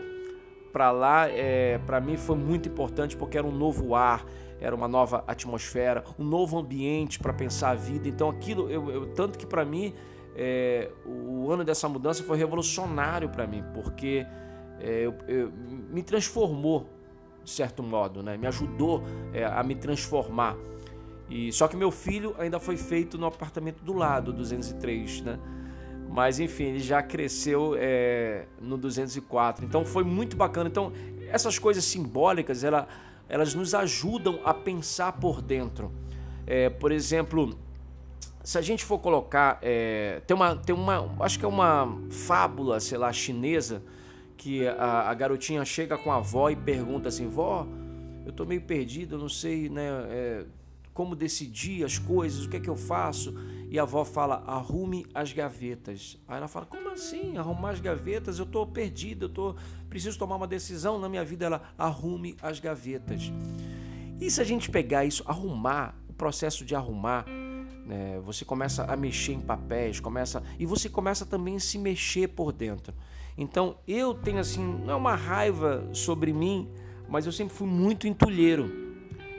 para 0.72 0.90
lá, 0.90 1.28
é, 1.28 1.78
para 1.78 2.00
mim 2.00 2.16
foi 2.16 2.36
muito 2.36 2.68
importante 2.68 3.16
porque 3.16 3.36
era 3.36 3.46
um 3.46 3.52
novo 3.52 3.94
ar, 3.94 4.24
era 4.60 4.74
uma 4.74 4.86
nova 4.86 5.24
atmosfera, 5.26 6.04
um 6.18 6.24
novo 6.24 6.58
ambiente 6.58 7.18
para 7.18 7.32
pensar 7.32 7.70
a 7.70 7.74
vida. 7.74 8.08
Então 8.08 8.28
aquilo, 8.28 8.70
eu, 8.70 8.90
eu 8.90 9.06
tanto 9.08 9.38
que 9.38 9.46
para 9.46 9.64
mim 9.64 9.94
é, 10.36 10.90
o 11.04 11.50
ano 11.50 11.64
dessa 11.64 11.88
mudança 11.88 12.22
foi 12.22 12.36
revolucionário 12.36 13.28
para 13.28 13.46
mim, 13.46 13.64
porque 13.74 14.26
é, 14.80 15.06
eu, 15.06 15.14
eu, 15.28 15.52
me 15.90 16.02
transformou 16.02 16.88
de 17.42 17.50
certo 17.50 17.82
modo, 17.82 18.22
né? 18.22 18.36
Me 18.36 18.46
ajudou 18.46 19.02
é, 19.32 19.44
a 19.44 19.62
me 19.62 19.74
transformar. 19.74 20.56
E 21.28 21.52
só 21.52 21.68
que 21.68 21.76
meu 21.76 21.90
filho 21.90 22.34
ainda 22.38 22.58
foi 22.58 22.76
feito 22.76 23.16
no 23.16 23.26
apartamento 23.26 23.82
do 23.82 23.92
lado, 23.92 24.32
203, 24.32 25.22
né? 25.22 25.38
Mas 26.08 26.40
enfim, 26.40 26.64
ele 26.64 26.80
já 26.80 27.02
cresceu 27.02 27.74
é, 27.78 28.46
no 28.60 28.76
204. 28.76 29.64
Então 29.64 29.84
foi 29.84 30.02
muito 30.02 30.36
bacana. 30.36 30.68
Então 30.68 30.92
essas 31.28 31.58
coisas 31.58 31.84
simbólicas, 31.84 32.64
ela, 32.64 32.88
elas 33.28 33.54
nos 33.54 33.74
ajudam 33.74 34.40
a 34.44 34.52
pensar 34.52 35.12
por 35.12 35.40
dentro. 35.40 35.92
É, 36.46 36.68
por 36.68 36.90
exemplo, 36.90 37.56
se 38.42 38.56
a 38.56 38.62
gente 38.62 38.84
for 38.84 38.98
colocar, 38.98 39.58
é, 39.60 40.22
tem 40.26 40.34
uma, 40.34 40.56
tem 40.56 40.74
uma, 40.74 41.14
acho 41.20 41.38
que 41.38 41.44
é 41.44 41.48
uma 41.48 41.98
fábula, 42.10 42.80
sei 42.80 42.96
lá, 42.96 43.12
chinesa 43.12 43.82
que 44.36 44.66
a, 44.66 45.10
a, 45.10 45.14
garotinha 45.14 45.62
chega 45.66 45.98
com 45.98 46.10
a 46.10 46.16
avó 46.16 46.48
e 46.48 46.56
pergunta 46.56 47.10
assim: 47.10 47.28
vó, 47.28 47.66
eu 48.24 48.32
tô 48.32 48.46
meio 48.46 48.62
perdido, 48.62 49.16
eu 49.16 49.18
não 49.18 49.28
sei 49.28 49.68
né, 49.68 49.86
é, 50.08 50.44
como 50.94 51.14
decidir 51.14 51.84
as 51.84 51.98
coisas, 51.98 52.46
o 52.46 52.48
que 52.48 52.56
é 52.56 52.60
que 52.60 52.70
eu 52.70 52.76
faço? 52.76 53.34
E 53.68 53.78
a 53.78 53.82
avó 53.82 54.02
fala: 54.02 54.42
arrume 54.46 55.06
as 55.14 55.32
gavetas. 55.32 56.18
Aí 56.26 56.38
ela 56.38 56.48
fala: 56.48 56.64
como 56.64 56.88
assim? 56.88 57.36
Arrumar 57.36 57.70
as 57.70 57.80
gavetas? 57.80 58.38
Eu 58.38 58.46
tô 58.46 58.66
perdida, 58.66 59.26
eu 59.26 59.28
tô 59.28 59.54
preciso 59.90 60.18
tomar 60.18 60.36
uma 60.36 60.48
decisão 60.48 60.98
na 60.98 61.08
minha 61.08 61.24
vida. 61.24 61.44
Ela 61.44 61.62
arrume 61.76 62.34
as 62.40 62.58
gavetas. 62.58 63.30
E 64.18 64.30
se 64.30 64.40
a 64.40 64.44
gente 64.44 64.70
pegar 64.70 65.04
isso, 65.04 65.22
arrumar, 65.26 65.94
o 66.08 66.14
processo 66.14 66.64
de 66.64 66.74
arrumar, 66.74 67.26
né, 67.84 68.20
você 68.24 68.44
começa 68.44 68.84
a 68.84 68.96
mexer 68.96 69.32
em 69.32 69.40
papéis, 69.40 70.00
começa 70.00 70.42
e 70.58 70.66
você 70.66 70.88
começa 70.88 71.26
também 71.26 71.56
a 71.56 71.60
se 71.60 71.78
mexer 71.78 72.28
por 72.28 72.52
dentro. 72.52 72.94
Então 73.36 73.76
eu 73.86 74.14
tenho 74.14 74.38
assim, 74.38 74.62
não 74.62 74.94
é 74.94 74.96
uma 74.96 75.14
raiva 75.14 75.88
sobre 75.92 76.32
mim, 76.32 76.68
mas 77.08 77.26
eu 77.26 77.32
sempre 77.32 77.54
fui 77.54 77.66
muito 77.66 78.06
entulheiro. 78.06 78.90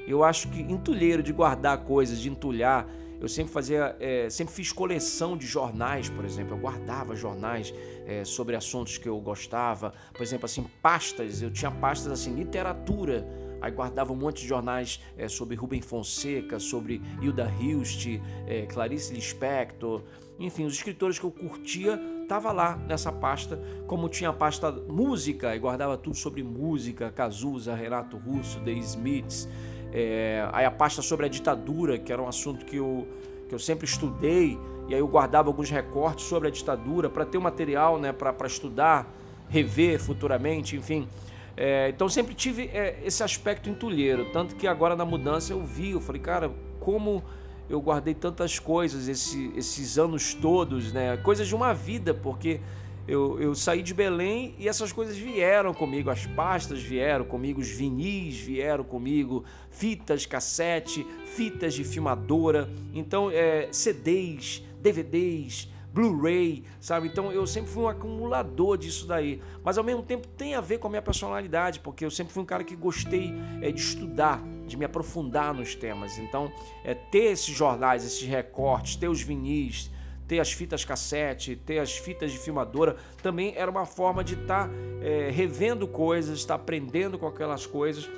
Eu 0.07 0.23
acho 0.23 0.49
que 0.49 0.61
entulheiro 0.61 1.23
de 1.23 1.31
guardar 1.31 1.77
coisas, 1.85 2.19
de 2.19 2.29
entulhar. 2.29 2.87
Eu 3.19 3.27
sempre 3.29 3.53
fazia, 3.53 3.95
é, 3.99 4.29
sempre 4.29 4.53
fiz 4.53 4.71
coleção 4.71 5.37
de 5.37 5.45
jornais, 5.45 6.09
por 6.09 6.25
exemplo. 6.25 6.55
Eu 6.55 6.59
guardava 6.59 7.15
jornais 7.15 7.73
é, 8.05 8.25
sobre 8.25 8.55
assuntos 8.55 8.97
que 8.97 9.07
eu 9.07 9.19
gostava. 9.21 9.93
Por 10.11 10.23
exemplo, 10.23 10.45
assim, 10.45 10.65
pastas. 10.81 11.41
Eu 11.41 11.51
tinha 11.51 11.69
pastas 11.69 12.11
assim, 12.11 12.33
literatura. 12.33 13.25
Aí 13.61 13.71
guardava 13.71 14.11
um 14.11 14.15
monte 14.15 14.41
de 14.41 14.47
jornais 14.47 15.01
é, 15.17 15.27
sobre 15.27 15.55
Rubem 15.55 15.81
Fonseca, 15.81 16.59
sobre 16.59 17.01
Hilda 17.21 17.53
Hilst, 17.59 18.07
é, 18.47 18.65
Clarice 18.65 19.13
Lispector, 19.13 20.01
enfim, 20.39 20.65
os 20.65 20.73
escritores 20.73 21.19
que 21.19 21.25
eu 21.25 21.31
curtia 21.31 21.99
estava 22.23 22.51
lá 22.51 22.75
nessa 22.87 23.11
pasta, 23.11 23.61
como 23.85 24.09
tinha 24.09 24.31
a 24.31 24.33
pasta 24.33 24.71
música 24.71 25.55
e 25.55 25.59
guardava 25.59 25.95
tudo 25.97 26.15
sobre 26.15 26.41
música, 26.41 27.11
Cazuza, 27.11 27.75
Renato 27.75 28.17
Russo, 28.17 28.59
The 28.61 28.71
Smiths, 28.71 29.47
é, 29.93 30.47
aí 30.51 30.65
a 30.65 30.71
pasta 30.71 31.01
sobre 31.01 31.25
a 31.25 31.29
ditadura, 31.29 31.99
que 31.99 32.11
era 32.11 32.21
um 32.21 32.27
assunto 32.27 32.65
que 32.65 32.77
eu, 32.77 33.07
que 33.47 33.53
eu 33.53 33.59
sempre 33.59 33.85
estudei, 33.85 34.57
e 34.87 34.95
aí 34.95 34.99
eu 34.99 35.07
guardava 35.07 35.49
alguns 35.49 35.69
recortes 35.69 36.25
sobre 36.25 36.47
a 36.47 36.51
ditadura 36.51 37.09
para 37.09 37.25
ter 37.25 37.37
um 37.37 37.41
material 37.41 37.99
né, 37.99 38.11
para 38.11 38.47
estudar, 38.47 39.07
rever 39.47 39.99
futuramente, 39.99 40.75
enfim. 40.75 41.07
É, 41.55 41.89
então 41.89 42.07
sempre 42.07 42.33
tive 42.33 42.63
é, 42.73 42.99
esse 43.03 43.23
aspecto 43.23 43.69
entulheiro, 43.69 44.25
tanto 44.31 44.55
que 44.55 44.67
agora 44.67 44.95
na 44.95 45.05
mudança 45.05 45.53
eu 45.53 45.63
vi, 45.63 45.91
eu 45.91 46.01
falei, 46.01 46.21
cara, 46.21 46.51
como 46.79 47.23
eu 47.69 47.79
guardei 47.81 48.13
tantas 48.13 48.59
coisas 48.59 49.07
esse, 49.07 49.51
esses 49.55 49.97
anos 49.97 50.33
todos, 50.33 50.91
né? 50.91 51.17
Coisas 51.17 51.47
de 51.47 51.55
uma 51.55 51.73
vida, 51.73 52.13
porque 52.13 52.59
eu, 53.07 53.39
eu 53.41 53.55
saí 53.55 53.81
de 53.81 53.93
Belém 53.93 54.55
e 54.59 54.67
essas 54.67 54.91
coisas 54.91 55.17
vieram 55.17 55.73
comigo, 55.73 56.09
as 56.09 56.25
pastas 56.25 56.81
vieram 56.81 57.25
comigo, 57.25 57.59
os 57.59 57.69
vinis 57.69 58.37
vieram 58.37 58.83
comigo, 58.83 59.43
fitas, 59.69 60.25
cassete, 60.25 61.05
fitas 61.25 61.73
de 61.73 61.83
filmadora, 61.83 62.69
então 62.93 63.31
é, 63.31 63.69
CDs, 63.71 64.63
DVDs, 64.81 65.69
Blu-ray, 65.93 66.63
sabe? 66.79 67.07
Então 67.07 67.31
eu 67.31 67.45
sempre 67.45 67.69
fui 67.69 67.83
um 67.83 67.87
acumulador 67.87 68.77
disso 68.77 69.05
daí. 69.05 69.41
Mas 69.63 69.77
ao 69.77 69.83
mesmo 69.83 70.01
tempo 70.03 70.27
tem 70.27 70.55
a 70.55 70.61
ver 70.61 70.77
com 70.79 70.87
a 70.87 70.89
minha 70.89 71.01
personalidade, 71.01 71.79
porque 71.79 72.05
eu 72.05 72.11
sempre 72.11 72.33
fui 72.33 72.43
um 72.43 72.45
cara 72.45 72.63
que 72.63 72.75
gostei 72.75 73.33
é, 73.61 73.71
de 73.71 73.79
estudar, 73.79 74.41
de 74.65 74.77
me 74.77 74.85
aprofundar 74.85 75.53
nos 75.53 75.75
temas. 75.75 76.17
Então, 76.17 76.51
é, 76.83 76.93
ter 76.93 77.31
esses 77.31 77.53
jornais, 77.53 78.05
esses 78.05 78.25
recortes, 78.27 78.95
ter 78.95 79.09
os 79.09 79.21
vinis, 79.21 79.91
ter 80.27 80.39
as 80.39 80.53
fitas 80.53 80.85
cassete, 80.85 81.57
ter 81.57 81.79
as 81.79 81.97
fitas 81.97 82.31
de 82.31 82.37
filmadora, 82.37 82.95
também 83.21 83.53
era 83.57 83.69
uma 83.69 83.85
forma 83.85 84.23
de 84.23 84.35
estar 84.35 84.69
tá, 84.69 84.73
é, 85.01 85.29
revendo 85.29 85.85
coisas, 85.85 86.39
estar 86.39 86.57
tá 86.57 86.61
aprendendo 86.61 87.19
com 87.19 87.27
aquelas 87.27 87.65
coisas. 87.65 88.09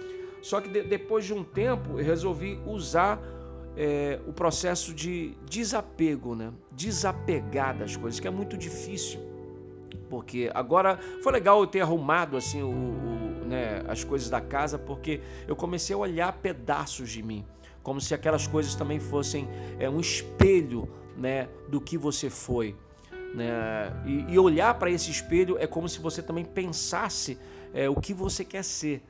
Só 0.44 0.62
que 0.62 0.70
de, 0.70 0.84
depois 0.84 1.26
de 1.26 1.34
um 1.34 1.44
tempo 1.44 1.98
eu 2.00 2.06
resolvi 2.06 2.60
usar 2.68 3.20
é, 3.76 4.20
o 4.28 4.34
processo 4.34 4.94
de 4.94 5.36
desapego, 5.50 6.36
né? 6.36 6.52
desapegar 6.72 7.78
das 7.78 7.96
coisas, 7.96 8.20
que 8.20 8.28
é 8.28 8.32
muito 8.32 8.58
difícil. 8.58 9.20
Porque 10.10 10.52
agora 10.54 11.00
foi 11.24 11.32
legal 11.32 11.60
eu 11.60 11.68
ter 11.68 11.82
arrumado 11.82 12.38
assim 12.38 12.62
o, 12.62 12.70
o, 12.70 13.46
né, 13.46 13.84
as 13.88 14.04
coisas 14.04 14.30
da 14.30 14.40
casa, 14.40 14.78
porque 14.78 15.22
eu 15.48 15.56
comecei 15.56 15.96
a 15.96 15.98
olhar 15.98 16.32
pedaços 16.34 17.10
de 17.10 17.24
mim, 17.24 17.44
como 17.82 18.00
se 18.00 18.14
aquelas 18.14 18.46
coisas 18.46 18.76
também 18.76 19.00
fossem 19.00 19.48
é, 19.80 19.90
um 19.90 20.00
espelho 20.00 20.88
né, 21.18 21.50
do 21.68 21.82
que 21.82 21.98
você 21.98 22.30
foi. 22.30 22.76
Né? 23.34 23.92
E, 24.06 24.34
e 24.34 24.40
olhar 24.40 24.76
para 24.76 24.92
esse 24.92 25.10
espelho 25.10 25.58
é 25.60 25.66
como 25.66 25.90
se 25.90 26.00
você 26.00 26.22
também 26.22 26.46
pensasse 26.46 27.40
é, 27.74 27.90
o 27.90 27.96
que 27.96 28.14
você 28.14 28.46
quer 28.46 28.64
ser. 28.64 29.02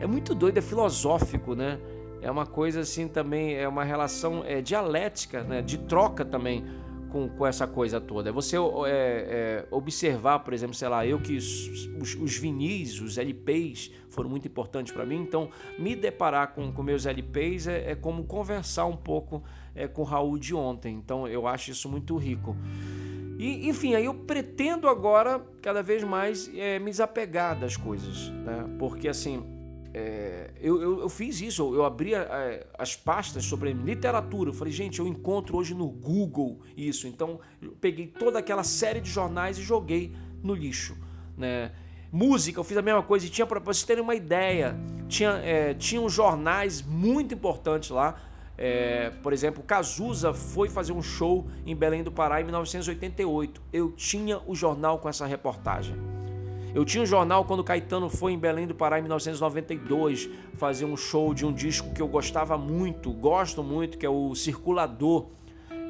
É 0.00 0.06
muito 0.06 0.34
doido, 0.34 0.58
é 0.58 0.60
filosófico, 0.60 1.54
né? 1.54 1.80
É 2.22 2.30
uma 2.30 2.46
coisa 2.46 2.80
assim 2.80 3.08
também, 3.08 3.54
é 3.54 3.66
uma 3.66 3.84
relação 3.84 4.44
é, 4.46 4.62
dialética, 4.62 5.42
né, 5.42 5.60
de 5.60 5.76
troca 5.76 6.24
também 6.24 6.64
com, 7.10 7.28
com 7.28 7.46
essa 7.46 7.66
coisa 7.66 8.00
toda. 8.00 8.30
É 8.30 8.32
você 8.32 8.56
é, 8.56 8.60
é, 8.88 9.66
observar, 9.70 10.38
por 10.38 10.54
exemplo, 10.54 10.74
sei 10.74 10.88
lá, 10.88 11.06
eu 11.06 11.20
que 11.20 11.36
os, 11.36 12.16
os, 12.16 12.36
vinis, 12.36 13.00
os 13.00 13.18
LPs 13.18 13.90
foram 14.08 14.30
muito 14.30 14.46
importantes 14.46 14.92
para 14.92 15.04
mim, 15.04 15.20
então 15.20 15.50
me 15.78 15.94
deparar 15.94 16.54
com, 16.54 16.72
com 16.72 16.82
meus 16.82 17.04
LPs 17.04 17.66
é, 17.66 17.90
é 17.90 17.94
como 17.94 18.24
conversar 18.24 18.86
um 18.86 18.96
pouco 18.96 19.42
é, 19.74 19.86
com 19.86 20.02
o 20.02 20.04
Raul 20.04 20.38
de 20.38 20.54
ontem. 20.54 20.94
Então 20.94 21.28
eu 21.28 21.46
acho 21.46 21.72
isso 21.72 21.88
muito 21.88 22.16
rico. 22.16 22.56
E, 23.38 23.68
enfim, 23.68 23.94
aí 23.94 24.04
eu 24.04 24.14
pretendo 24.14 24.88
agora 24.88 25.44
cada 25.60 25.82
vez 25.82 26.04
mais 26.04 26.46
me 26.46 26.90
desapegar 26.90 27.58
das 27.58 27.76
coisas, 27.76 28.28
né? 28.28 28.76
Porque 28.78 29.08
assim, 29.08 29.42
é, 29.94 30.50
eu, 30.60 30.80
eu, 30.80 31.00
eu, 31.00 31.08
fiz 31.08 31.40
isso, 31.40 31.74
eu 31.74 31.84
abri 31.84 32.14
é, 32.14 32.66
as 32.78 32.96
pastas 32.96 33.44
sobre 33.44 33.72
literatura. 33.72 34.50
Eu 34.50 34.54
falei, 34.54 34.72
gente, 34.72 34.98
eu 34.98 35.06
encontro 35.06 35.56
hoje 35.56 35.74
no 35.74 35.88
Google 35.88 36.60
isso. 36.76 37.06
Então, 37.06 37.40
eu 37.60 37.72
peguei 37.72 38.06
toda 38.06 38.38
aquela 38.38 38.64
série 38.64 39.00
de 39.00 39.10
jornais 39.10 39.58
e 39.58 39.62
joguei 39.62 40.14
no 40.42 40.54
lixo, 40.54 40.96
né? 41.36 41.72
Música, 42.10 42.60
eu 42.60 42.64
fiz 42.64 42.76
a 42.76 42.82
mesma 42.82 43.02
coisa 43.02 43.24
e 43.24 43.30
tinha, 43.30 43.46
para 43.46 43.58
vocês 43.58 43.84
terem 43.84 44.02
uma 44.02 44.14
ideia, 44.14 44.76
tinha, 45.08 45.30
é, 45.42 45.74
jornais 46.08 46.82
muito 46.82 47.32
importantes 47.32 47.88
lá 47.88 48.20
é, 48.56 49.10
por 49.22 49.32
exemplo, 49.32 49.62
Cazuza 49.62 50.32
foi 50.32 50.68
fazer 50.68 50.92
um 50.92 51.02
show 51.02 51.48
em 51.64 51.74
Belém 51.74 52.02
do 52.02 52.12
Pará 52.12 52.40
em 52.40 52.44
1988. 52.44 53.60
Eu 53.72 53.92
tinha 53.92 54.40
o 54.46 54.54
jornal 54.54 54.98
com 54.98 55.08
essa 55.08 55.26
reportagem. 55.26 55.96
Eu 56.74 56.86
tinha 56.86 57.02
um 57.02 57.06
jornal 57.06 57.44
quando 57.44 57.62
Caetano 57.62 58.08
foi 58.08 58.32
em 58.32 58.38
Belém 58.38 58.66
do 58.66 58.74
Pará 58.74 58.98
em 58.98 59.02
1992 59.02 60.30
fazer 60.54 60.86
um 60.86 60.96
show 60.96 61.34
de 61.34 61.44
um 61.44 61.52
disco 61.52 61.92
que 61.92 62.00
eu 62.00 62.08
gostava 62.08 62.56
muito, 62.56 63.12
gosto 63.12 63.62
muito, 63.62 63.98
que 63.98 64.06
é 64.06 64.08
o 64.08 64.34
Circulador. 64.34 65.26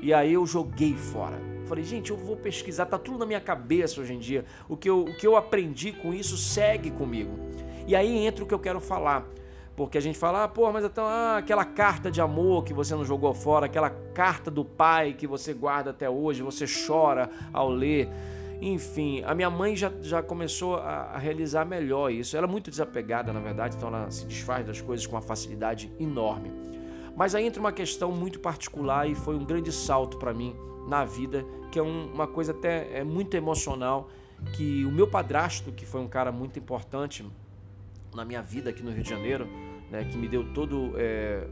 E 0.00 0.12
aí 0.12 0.32
eu 0.32 0.44
joguei 0.44 0.94
fora. 0.94 1.40
Falei, 1.66 1.84
gente, 1.84 2.10
eu 2.10 2.16
vou 2.16 2.36
pesquisar, 2.36 2.86
tá 2.86 2.98
tudo 2.98 3.18
na 3.18 3.26
minha 3.26 3.40
cabeça 3.40 4.00
hoje 4.00 4.12
em 4.12 4.18
dia. 4.18 4.44
O 4.68 4.76
que 4.76 4.90
eu, 4.90 5.02
o 5.02 5.16
que 5.16 5.24
eu 5.24 5.36
aprendi 5.36 5.92
com 5.92 6.12
isso 6.12 6.36
segue 6.36 6.90
comigo. 6.90 7.38
E 7.86 7.94
aí 7.94 8.26
entra 8.26 8.42
o 8.42 8.46
que 8.46 8.52
eu 8.52 8.58
quero 8.58 8.80
falar. 8.80 9.24
Porque 9.76 9.96
a 9.96 10.00
gente 10.00 10.18
fala, 10.18 10.42
ah, 10.44 10.48
pô, 10.48 10.70
mas 10.72 10.84
então, 10.84 11.04
ah, 11.06 11.38
aquela 11.38 11.64
carta 11.64 12.10
de 12.10 12.20
amor 12.20 12.64
que 12.64 12.74
você 12.74 12.94
não 12.96 13.04
jogou 13.04 13.32
fora, 13.32 13.66
aquela 13.66 13.90
carta 13.90 14.50
do 14.50 14.64
pai 14.64 15.12
que 15.12 15.28
você 15.28 15.54
guarda 15.54 15.90
até 15.90 16.10
hoje, 16.10 16.42
você 16.42 16.64
chora 16.66 17.30
ao 17.52 17.70
ler. 17.70 18.08
Enfim, 18.64 19.24
a 19.24 19.34
minha 19.34 19.50
mãe 19.50 19.74
já, 19.74 19.92
já 20.00 20.22
começou 20.22 20.76
a, 20.76 21.14
a 21.14 21.18
realizar 21.18 21.64
melhor 21.64 22.12
isso. 22.12 22.36
Ela 22.36 22.46
é 22.46 22.50
muito 22.50 22.70
desapegada, 22.70 23.32
na 23.32 23.40
verdade, 23.40 23.76
então 23.76 23.88
ela 23.88 24.08
se 24.08 24.24
desfaz 24.24 24.64
das 24.64 24.80
coisas 24.80 25.04
com 25.04 25.16
uma 25.16 25.20
facilidade 25.20 25.92
enorme. 25.98 26.52
Mas 27.16 27.34
aí 27.34 27.44
entra 27.44 27.58
uma 27.58 27.72
questão 27.72 28.12
muito 28.12 28.38
particular 28.38 29.10
e 29.10 29.16
foi 29.16 29.34
um 29.34 29.44
grande 29.44 29.72
salto 29.72 30.16
para 30.16 30.32
mim 30.32 30.54
na 30.86 31.04
vida, 31.04 31.44
que 31.72 31.78
é 31.78 31.82
um, 31.82 32.12
uma 32.12 32.28
coisa 32.28 32.52
até 32.52 32.98
é 32.98 33.02
muito 33.02 33.36
emocional, 33.36 34.08
que 34.56 34.84
o 34.84 34.92
meu 34.92 35.08
padrasto, 35.08 35.72
que 35.72 35.84
foi 35.84 36.00
um 36.00 36.08
cara 36.08 36.30
muito 36.30 36.56
importante 36.56 37.28
na 38.14 38.24
minha 38.24 38.42
vida 38.42 38.70
aqui 38.70 38.84
no 38.84 38.92
Rio 38.92 39.02
de 39.02 39.10
Janeiro, 39.10 39.48
né, 39.90 40.04
que 40.04 40.16
me 40.16 40.28
deu 40.28 40.52
todo, 40.52 40.92
é, 40.96 41.48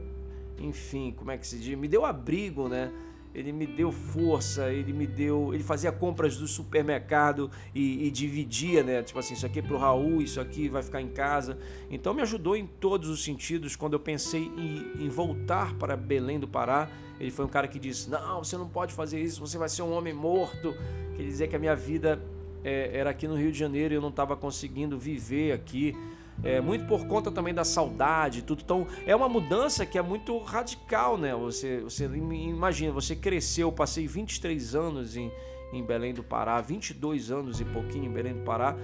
enfim, 0.60 1.12
como 1.16 1.32
é 1.32 1.36
que 1.36 1.46
se 1.46 1.58
diz, 1.58 1.76
me 1.76 1.88
deu 1.88 2.04
abrigo, 2.04 2.68
né? 2.68 2.92
Ele 3.34 3.52
me 3.52 3.66
deu 3.66 3.92
força, 3.92 4.72
ele 4.72 4.92
me 4.92 5.06
deu, 5.06 5.54
ele 5.54 5.62
fazia 5.62 5.92
compras 5.92 6.36
do 6.36 6.48
supermercado 6.48 7.50
e, 7.74 8.06
e 8.06 8.10
dividia, 8.10 8.82
né? 8.82 9.02
Tipo 9.02 9.20
assim, 9.20 9.34
isso 9.34 9.46
aqui 9.46 9.60
é 9.60 9.62
pro 9.62 9.78
Raul, 9.78 10.20
isso 10.20 10.40
aqui 10.40 10.68
vai 10.68 10.82
ficar 10.82 11.00
em 11.00 11.08
casa. 11.08 11.56
Então 11.90 12.12
me 12.12 12.22
ajudou 12.22 12.56
em 12.56 12.66
todos 12.66 13.08
os 13.08 13.22
sentidos. 13.22 13.76
Quando 13.76 13.92
eu 13.92 14.00
pensei 14.00 14.42
em, 14.42 15.04
em 15.04 15.08
voltar 15.08 15.74
para 15.74 15.96
Belém 15.96 16.40
do 16.40 16.48
Pará, 16.48 16.88
ele 17.20 17.30
foi 17.30 17.44
um 17.44 17.48
cara 17.48 17.68
que 17.68 17.78
disse: 17.78 18.10
Não, 18.10 18.42
você 18.42 18.56
não 18.56 18.68
pode 18.68 18.92
fazer 18.92 19.20
isso, 19.20 19.40
você 19.40 19.56
vai 19.56 19.68
ser 19.68 19.82
um 19.82 19.92
homem 19.92 20.12
morto. 20.12 20.74
Quer 21.16 21.22
dizer 21.22 21.48
que 21.48 21.54
a 21.54 21.58
minha 21.58 21.76
vida 21.76 22.20
é, 22.64 22.90
era 22.92 23.10
aqui 23.10 23.28
no 23.28 23.36
Rio 23.36 23.52
de 23.52 23.58
Janeiro 23.58 23.94
e 23.94 23.96
eu 23.96 24.00
não 24.00 24.08
estava 24.08 24.36
conseguindo 24.36 24.98
viver 24.98 25.52
aqui 25.52 25.94
é, 26.42 26.60
muito 26.60 26.86
por 26.86 27.06
conta 27.06 27.30
também 27.30 27.52
da 27.52 27.64
saudade 27.64 28.42
tudo. 28.42 28.62
Então 28.62 28.86
é 29.06 29.14
uma 29.14 29.28
mudança 29.28 29.84
que 29.84 29.98
é 29.98 30.02
muito 30.02 30.38
radical, 30.38 31.16
né? 31.16 31.34
Você, 31.34 31.80
você 31.80 32.04
imagina, 32.06 32.92
você 32.92 33.14
cresceu, 33.14 33.70
passei 33.70 34.06
23 34.06 34.74
anos 34.74 35.16
em, 35.16 35.30
em 35.72 35.82
Belém 35.84 36.14
do 36.14 36.22
Pará, 36.22 36.60
22 36.60 37.30
anos 37.30 37.60
e 37.60 37.64
pouquinho 37.64 38.06
em 38.06 38.12
Belém 38.12 38.34
do 38.34 38.42
Pará, 38.42 38.76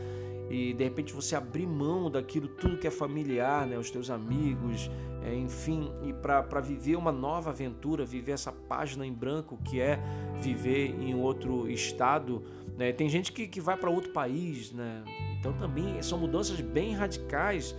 e 0.50 0.72
de 0.72 0.84
repente 0.84 1.12
você 1.12 1.34
abrir 1.34 1.66
mão 1.66 2.10
daquilo 2.10 2.48
tudo 2.48 2.78
que 2.78 2.86
é 2.86 2.90
familiar, 2.90 3.66
né? 3.66 3.78
Os 3.78 3.90
teus 3.90 4.10
amigos, 4.10 4.90
é, 5.24 5.34
enfim, 5.34 5.90
e 6.04 6.12
para 6.12 6.60
viver 6.60 6.96
uma 6.96 7.10
nova 7.10 7.50
aventura, 7.50 8.04
viver 8.04 8.32
essa 8.32 8.52
página 8.52 9.04
em 9.04 9.12
branco 9.12 9.58
que 9.64 9.80
é 9.80 9.98
viver 10.40 10.94
em 11.00 11.14
outro 11.14 11.68
estado. 11.68 12.44
Né? 12.76 12.92
Tem 12.92 13.08
gente 13.08 13.32
que, 13.32 13.48
que 13.48 13.60
vai 13.60 13.76
para 13.76 13.90
outro 13.90 14.12
país, 14.12 14.70
né? 14.70 15.02
Então 15.38 15.52
também 15.52 16.00
são 16.02 16.18
mudanças 16.18 16.60
bem 16.60 16.94
radicais, 16.94 17.74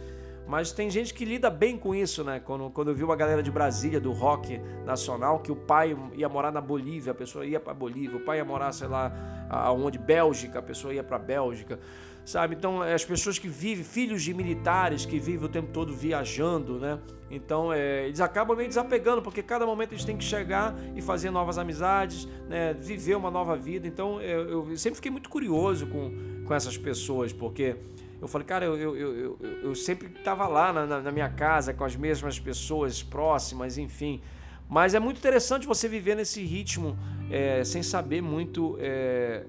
mas 0.48 0.72
tem 0.72 0.89
gente 0.89 1.13
que 1.13 1.26
lida 1.26 1.50
bem 1.50 1.78
com 1.78 1.93
isso, 1.93 2.24
né? 2.24 2.39
Quando, 2.39 2.70
quando 2.70 2.88
eu 2.89 2.96
vi 2.96 3.04
uma 3.04 3.17
galera 3.17 3.43
de 3.43 3.52
Brasília, 3.52 4.00
do 4.00 4.13
rock 4.13 4.58
nacional, 4.86 5.39
que 5.39 5.52
o 5.52 5.56
pai 5.56 5.96
ia 6.13 6.30
morar 6.30 6.54
na 6.54 6.62
Bolívia, 6.62 7.12
a 7.12 7.15
pessoa 7.15 7.46
ia 7.46 7.60
para 7.60 7.74
Bolívia, 7.74 8.15
o 8.15 8.22
pai 8.22 8.38
ia 8.38 8.46
morar, 8.46 8.72
sei 8.72 8.88
lá, 8.88 9.12
aonde, 9.50 9.98
Bélgica, 9.98 10.60
a 10.60 10.62
pessoa 10.62 10.93
ia 10.93 11.04
para 11.04 11.20
Bélgica, 11.20 11.78
sabe? 12.24 12.56
Então, 12.56 12.82
é, 12.82 12.93
as 12.93 13.04
pessoas 13.04 13.38
que 13.38 13.50
vivem, 13.50 13.84
filhos 13.84 14.24
de 14.24 14.34
militares 14.34 15.06
que 15.06 15.20
vivem 15.20 15.46
o 15.46 15.52
tempo 15.52 15.70
todo 15.74 15.93
viajando, 15.93 16.80
né? 16.80 16.98
Então, 17.30 17.74
é, 17.74 18.06
eles 18.06 18.22
acabam 18.22 18.56
meio 18.56 18.70
desapegando, 18.70 19.22
porque 19.22 19.43
cada 19.43 19.65
momento 19.65 19.91
eles 19.91 20.06
têm 20.06 20.15
que 20.15 20.24
chegar 20.24 20.74
e 20.96 21.02
fazer 21.02 21.30
novas 21.30 21.58
amizades, 21.58 22.26
né? 22.48 22.74
Viver 22.74 23.15
uma 23.15 23.30
nova 23.30 23.58
vida. 23.58 23.86
Então, 23.86 24.22
eu, 24.22 24.70
eu 24.70 24.78
sempre 24.78 24.96
fiquei 24.96 25.12
muito 25.12 25.30
curioso 25.30 25.88
com 25.88 26.37
com 26.48 26.54
essas 26.54 26.78
pessoas, 26.78 27.34
porque 27.34 27.76
eu 28.20 28.28
falei, 28.28 28.48
cara, 28.48 28.66
eu, 28.66 28.76
eu, 28.76 28.96
eu, 28.96 29.40
eu 29.64 29.76
sempre 29.76 30.08
estava 30.08 30.48
lá 30.48 30.74
na, 30.74 31.02
na, 31.02 31.12
minha 31.12 31.30
casa 31.30 31.74
com 31.74 31.84
as 31.84 31.96
mesmas 31.96 32.40
pessoas 32.40 33.04
próximas, 33.04 33.78
enfim. 33.78 34.22
Mas 34.68 34.96
é 34.96 35.00
muito 35.00 35.18
interessante 35.18 35.68
você 35.68 35.88
viver 35.88 36.16
nesse 36.16 36.44
ritmo 36.44 36.98
é, 37.30 37.64
sem 37.64 37.84
saber 37.84 38.22
muito, 38.22 38.76
é, 38.80 39.46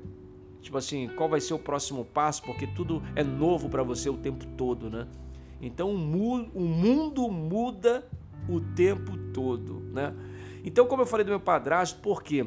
tipo 0.60 0.76
assim, 0.76 1.08
qual 1.16 1.28
vai 1.28 1.40
ser 1.40 1.54
o 1.54 1.58
próximo 1.58 2.04
passo, 2.04 2.42
porque 2.42 2.66
tudo 2.66 3.02
é 3.16 3.24
novo 3.24 3.70
para 3.70 3.82
você 3.82 4.10
o 4.10 4.16
tempo 4.16 4.44
todo, 4.56 4.90
né? 4.90 5.06
Então 5.60 5.90
o, 5.90 5.98
mu 5.98 6.48
o 6.54 6.60
mundo 6.60 7.28
muda 7.30 8.06
o 8.48 8.60
tempo 8.60 9.16
todo, 9.32 9.80
né? 9.92 10.14
Então, 10.64 10.86
como 10.86 11.02
eu 11.02 11.06
falei 11.06 11.24
do 11.24 11.30
meu 11.30 11.40
padrasto, 11.40 12.00
por 12.00 12.22
quê? 12.22 12.46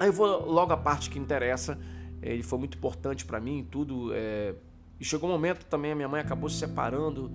Aí 0.00 0.08
eu 0.08 0.12
vou 0.12 0.50
logo 0.50 0.72
à 0.72 0.76
parte 0.76 1.10
que 1.10 1.18
interessa 1.18 1.78
ele 2.22 2.42
foi 2.42 2.58
muito 2.58 2.76
importante 2.76 3.24
para 3.24 3.40
mim, 3.40 3.66
tudo. 3.70 4.10
É... 4.12 4.54
E 4.98 5.04
chegou 5.04 5.28
um 5.28 5.32
momento 5.32 5.64
também, 5.66 5.92
a 5.92 5.94
minha 5.94 6.08
mãe 6.08 6.20
acabou 6.20 6.48
se 6.48 6.58
separando 6.58 7.28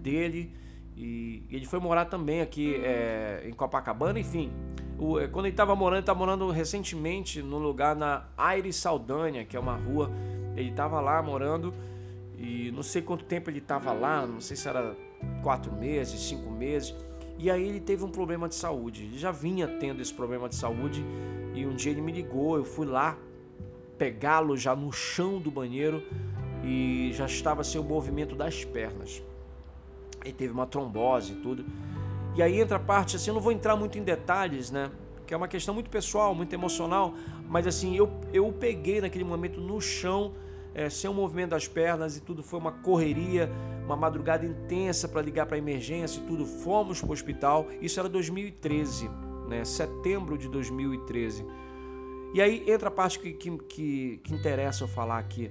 dele 0.00 0.54
e 1.00 1.44
ele 1.48 1.64
foi 1.64 1.78
morar 1.78 2.06
também 2.06 2.40
aqui 2.40 2.74
é, 2.76 3.44
em 3.46 3.52
Copacabana, 3.52 4.18
enfim. 4.18 4.50
O, 4.98 5.20
é, 5.20 5.28
quando 5.28 5.46
ele 5.46 5.52
estava 5.52 5.76
morando, 5.76 5.98
ele 5.98 6.02
estava 6.02 6.18
morando 6.18 6.50
recentemente 6.50 7.40
num 7.40 7.58
lugar 7.58 7.94
na 7.94 8.24
Aire 8.36 8.72
Saldanha, 8.72 9.44
que 9.44 9.56
é 9.56 9.60
uma 9.60 9.76
rua. 9.76 10.10
Ele 10.56 10.70
estava 10.70 11.00
lá 11.00 11.22
morando 11.22 11.72
e 12.36 12.72
não 12.72 12.82
sei 12.82 13.00
quanto 13.00 13.24
tempo 13.24 13.48
ele 13.48 13.58
estava 13.58 13.92
lá, 13.92 14.26
não 14.26 14.40
sei 14.40 14.56
se 14.56 14.68
era 14.68 14.96
quatro 15.40 15.72
meses, 15.72 16.20
cinco 16.20 16.50
meses. 16.50 16.92
E 17.38 17.48
aí 17.48 17.68
ele 17.68 17.78
teve 17.78 18.02
um 18.02 18.10
problema 18.10 18.48
de 18.48 18.56
saúde. 18.56 19.04
Ele 19.04 19.18
já 19.18 19.30
vinha 19.30 19.68
tendo 19.68 20.02
esse 20.02 20.12
problema 20.12 20.48
de 20.48 20.56
saúde 20.56 21.04
e 21.54 21.64
um 21.64 21.76
dia 21.76 21.92
ele 21.92 22.00
me 22.00 22.10
ligou, 22.10 22.56
eu 22.56 22.64
fui 22.64 22.86
lá 22.86 23.16
pegá-lo 23.98 24.56
já 24.56 24.74
no 24.74 24.92
chão 24.92 25.38
do 25.38 25.50
banheiro 25.50 26.02
e 26.64 27.10
já 27.14 27.26
estava 27.26 27.64
sem 27.64 27.80
o 27.80 27.84
movimento 27.84 28.34
das 28.34 28.64
pernas. 28.64 29.22
Ele 30.24 30.32
teve 30.32 30.52
uma 30.52 30.66
trombose 30.66 31.32
e 31.32 31.36
tudo. 31.36 31.64
E 32.34 32.42
aí 32.42 32.60
entra 32.60 32.76
a 32.76 32.80
parte 32.80 33.16
assim, 33.16 33.30
eu 33.30 33.34
não 33.34 33.40
vou 33.40 33.52
entrar 33.52 33.76
muito 33.76 33.98
em 33.98 34.02
detalhes, 34.02 34.70
né? 34.70 34.90
Que 35.26 35.34
é 35.34 35.36
uma 35.36 35.48
questão 35.48 35.74
muito 35.74 35.90
pessoal, 35.90 36.34
muito 36.34 36.52
emocional, 36.52 37.14
mas 37.48 37.66
assim, 37.66 37.96
eu, 37.96 38.10
eu 38.32 38.52
peguei 38.52 39.00
naquele 39.00 39.24
momento 39.24 39.60
no 39.60 39.80
chão, 39.80 40.32
é, 40.74 40.88
sem 40.88 41.10
o 41.10 41.12
movimento 41.12 41.50
das 41.50 41.66
pernas 41.66 42.16
e 42.16 42.20
tudo, 42.20 42.42
foi 42.42 42.58
uma 42.58 42.72
correria, 42.72 43.50
uma 43.84 43.96
madrugada 43.96 44.46
intensa 44.46 45.08
para 45.08 45.20
ligar 45.20 45.46
para 45.46 45.58
emergência 45.58 46.20
e 46.20 46.22
tudo. 46.22 46.46
Fomos 46.46 47.00
para 47.00 47.10
o 47.10 47.12
hospital, 47.12 47.66
isso 47.80 47.98
era 47.98 48.08
2013, 48.08 49.10
né? 49.48 49.64
Setembro 49.64 50.38
de 50.38 50.48
2013. 50.48 51.44
E 52.34 52.42
aí 52.42 52.64
entra 52.70 52.88
a 52.88 52.90
parte 52.90 53.18
que, 53.18 53.32
que, 53.32 53.58
que, 53.58 54.20
que 54.22 54.34
interessa 54.34 54.84
eu 54.84 54.88
falar 54.88 55.18
aqui, 55.18 55.50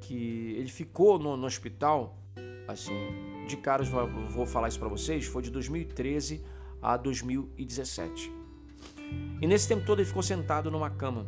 que 0.00 0.54
ele 0.56 0.68
ficou 0.68 1.18
no, 1.18 1.36
no 1.36 1.46
hospital, 1.46 2.16
assim, 2.68 2.94
de 3.46 3.56
caras 3.56 3.88
vou, 3.88 4.46
falar 4.46 4.68
isso 4.68 4.78
para 4.78 4.88
vocês, 4.88 5.26
foi 5.26 5.42
de 5.42 5.50
2013 5.50 6.42
a 6.80 6.96
2017. 6.96 8.32
E 9.40 9.46
nesse 9.46 9.66
tempo 9.66 9.84
todo 9.84 9.98
ele 9.98 10.06
ficou 10.06 10.22
sentado 10.22 10.70
numa 10.70 10.90
cama, 10.90 11.26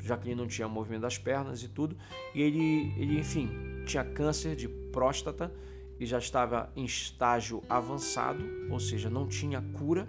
já 0.00 0.16
que 0.16 0.28
ele 0.28 0.34
não 0.34 0.48
tinha 0.48 0.68
movimento 0.68 1.02
das 1.02 1.16
pernas 1.16 1.62
e 1.62 1.68
tudo, 1.68 1.96
e 2.34 2.42
ele, 2.42 2.92
ele 2.98 3.18
enfim, 3.18 3.48
tinha 3.86 4.04
câncer 4.04 4.56
de 4.56 4.68
próstata 4.68 5.52
e 5.98 6.04
já 6.04 6.18
estava 6.18 6.70
em 6.74 6.84
estágio 6.84 7.62
avançado, 7.68 8.44
ou 8.68 8.80
seja, 8.80 9.08
não 9.08 9.28
tinha 9.28 9.62
cura. 9.78 10.06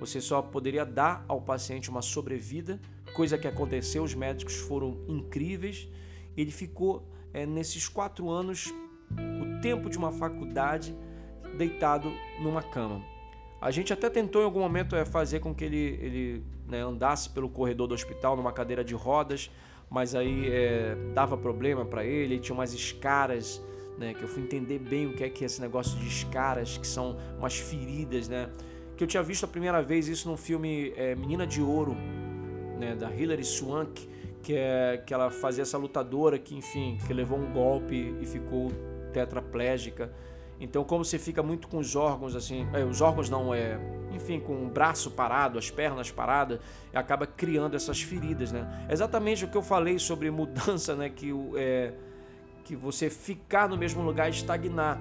Você 0.00 0.20
só 0.20 0.42
poderia 0.42 0.84
dar 0.84 1.24
ao 1.28 1.40
paciente 1.40 1.88
uma 1.88 2.02
sobrevida 2.02 2.80
coisa 3.12 3.38
que 3.38 3.46
aconteceu, 3.46 4.02
os 4.02 4.14
médicos 4.14 4.56
foram 4.56 4.98
incríveis. 5.08 5.88
Ele 6.36 6.50
ficou 6.50 7.08
é, 7.32 7.46
nesses 7.46 7.88
quatro 7.88 8.30
anos, 8.30 8.72
o 9.10 9.60
tempo 9.60 9.88
de 9.88 9.98
uma 9.98 10.12
faculdade, 10.12 10.96
deitado 11.56 12.12
numa 12.40 12.62
cama. 12.62 13.02
A 13.60 13.70
gente 13.70 13.92
até 13.92 14.10
tentou 14.10 14.42
em 14.42 14.44
algum 14.44 14.60
momento 14.60 14.96
é, 14.96 15.04
fazer 15.04 15.40
com 15.40 15.54
que 15.54 15.64
ele, 15.64 15.98
ele 16.00 16.44
né, 16.66 16.80
andasse 16.80 17.30
pelo 17.30 17.48
corredor 17.48 17.86
do 17.86 17.94
hospital 17.94 18.36
numa 18.36 18.52
cadeira 18.52 18.82
de 18.82 18.94
rodas, 18.94 19.50
mas 19.88 20.14
aí 20.14 20.48
é, 20.48 20.96
dava 21.14 21.36
problema 21.36 21.84
para 21.84 22.04
ele, 22.04 22.34
ele 22.34 22.38
tinha 22.40 22.54
umas 22.54 22.72
escaras, 22.72 23.62
né? 23.98 24.14
Que 24.14 24.22
eu 24.22 24.28
fui 24.28 24.42
entender 24.42 24.78
bem 24.78 25.06
o 25.06 25.14
que 25.14 25.22
é 25.22 25.28
que 25.28 25.44
é 25.44 25.46
esse 25.46 25.60
negócio 25.60 25.98
de 25.98 26.08
escaras, 26.08 26.78
que 26.78 26.86
são 26.86 27.16
umas 27.38 27.56
feridas, 27.58 28.28
né? 28.28 28.50
Que 28.96 29.04
eu 29.04 29.06
tinha 29.06 29.22
visto 29.22 29.44
a 29.44 29.48
primeira 29.48 29.82
vez 29.82 30.08
isso 30.08 30.28
num 30.28 30.36
filme 30.36 30.92
é, 30.96 31.14
Menina 31.14 31.46
de 31.46 31.60
Ouro, 31.60 31.96
né? 32.82 32.96
Da 32.96 33.10
Hilary 33.10 33.44
Swank, 33.44 34.08
que 34.42 34.54
é 34.54 35.02
que 35.06 35.14
ela 35.14 35.30
fazia 35.30 35.62
essa 35.62 35.78
lutadora 35.78 36.38
que, 36.38 36.54
enfim, 36.56 36.98
que 37.06 37.14
levou 37.14 37.38
um 37.38 37.52
golpe 37.52 38.14
e 38.20 38.26
ficou 38.26 38.70
tetraplégica. 39.12 40.12
Então, 40.60 40.84
como 40.84 41.04
você 41.04 41.18
fica 41.18 41.42
muito 41.42 41.68
com 41.68 41.78
os 41.78 41.96
órgãos, 41.96 42.36
assim, 42.36 42.68
é, 42.72 42.84
os 42.84 43.00
órgãos 43.00 43.30
não 43.30 43.54
é, 43.54 43.78
enfim, 44.12 44.38
com 44.38 44.64
o 44.64 44.68
braço 44.68 45.10
parado, 45.10 45.58
as 45.58 45.70
pernas 45.70 46.10
paradas, 46.10 46.60
acaba 46.92 47.26
criando 47.26 47.74
essas 47.74 48.02
feridas, 48.02 48.52
né? 48.52 48.86
É 48.88 48.92
exatamente 48.92 49.44
o 49.44 49.48
que 49.48 49.56
eu 49.56 49.62
falei 49.62 49.98
sobre 49.98 50.30
mudança, 50.30 50.94
né? 50.94 51.08
Que, 51.08 51.32
é, 51.56 51.92
que 52.64 52.76
você 52.76 53.10
ficar 53.10 53.68
no 53.68 53.76
mesmo 53.76 54.02
lugar 54.02 54.28
e 54.28 54.30
estagnar. 54.30 55.00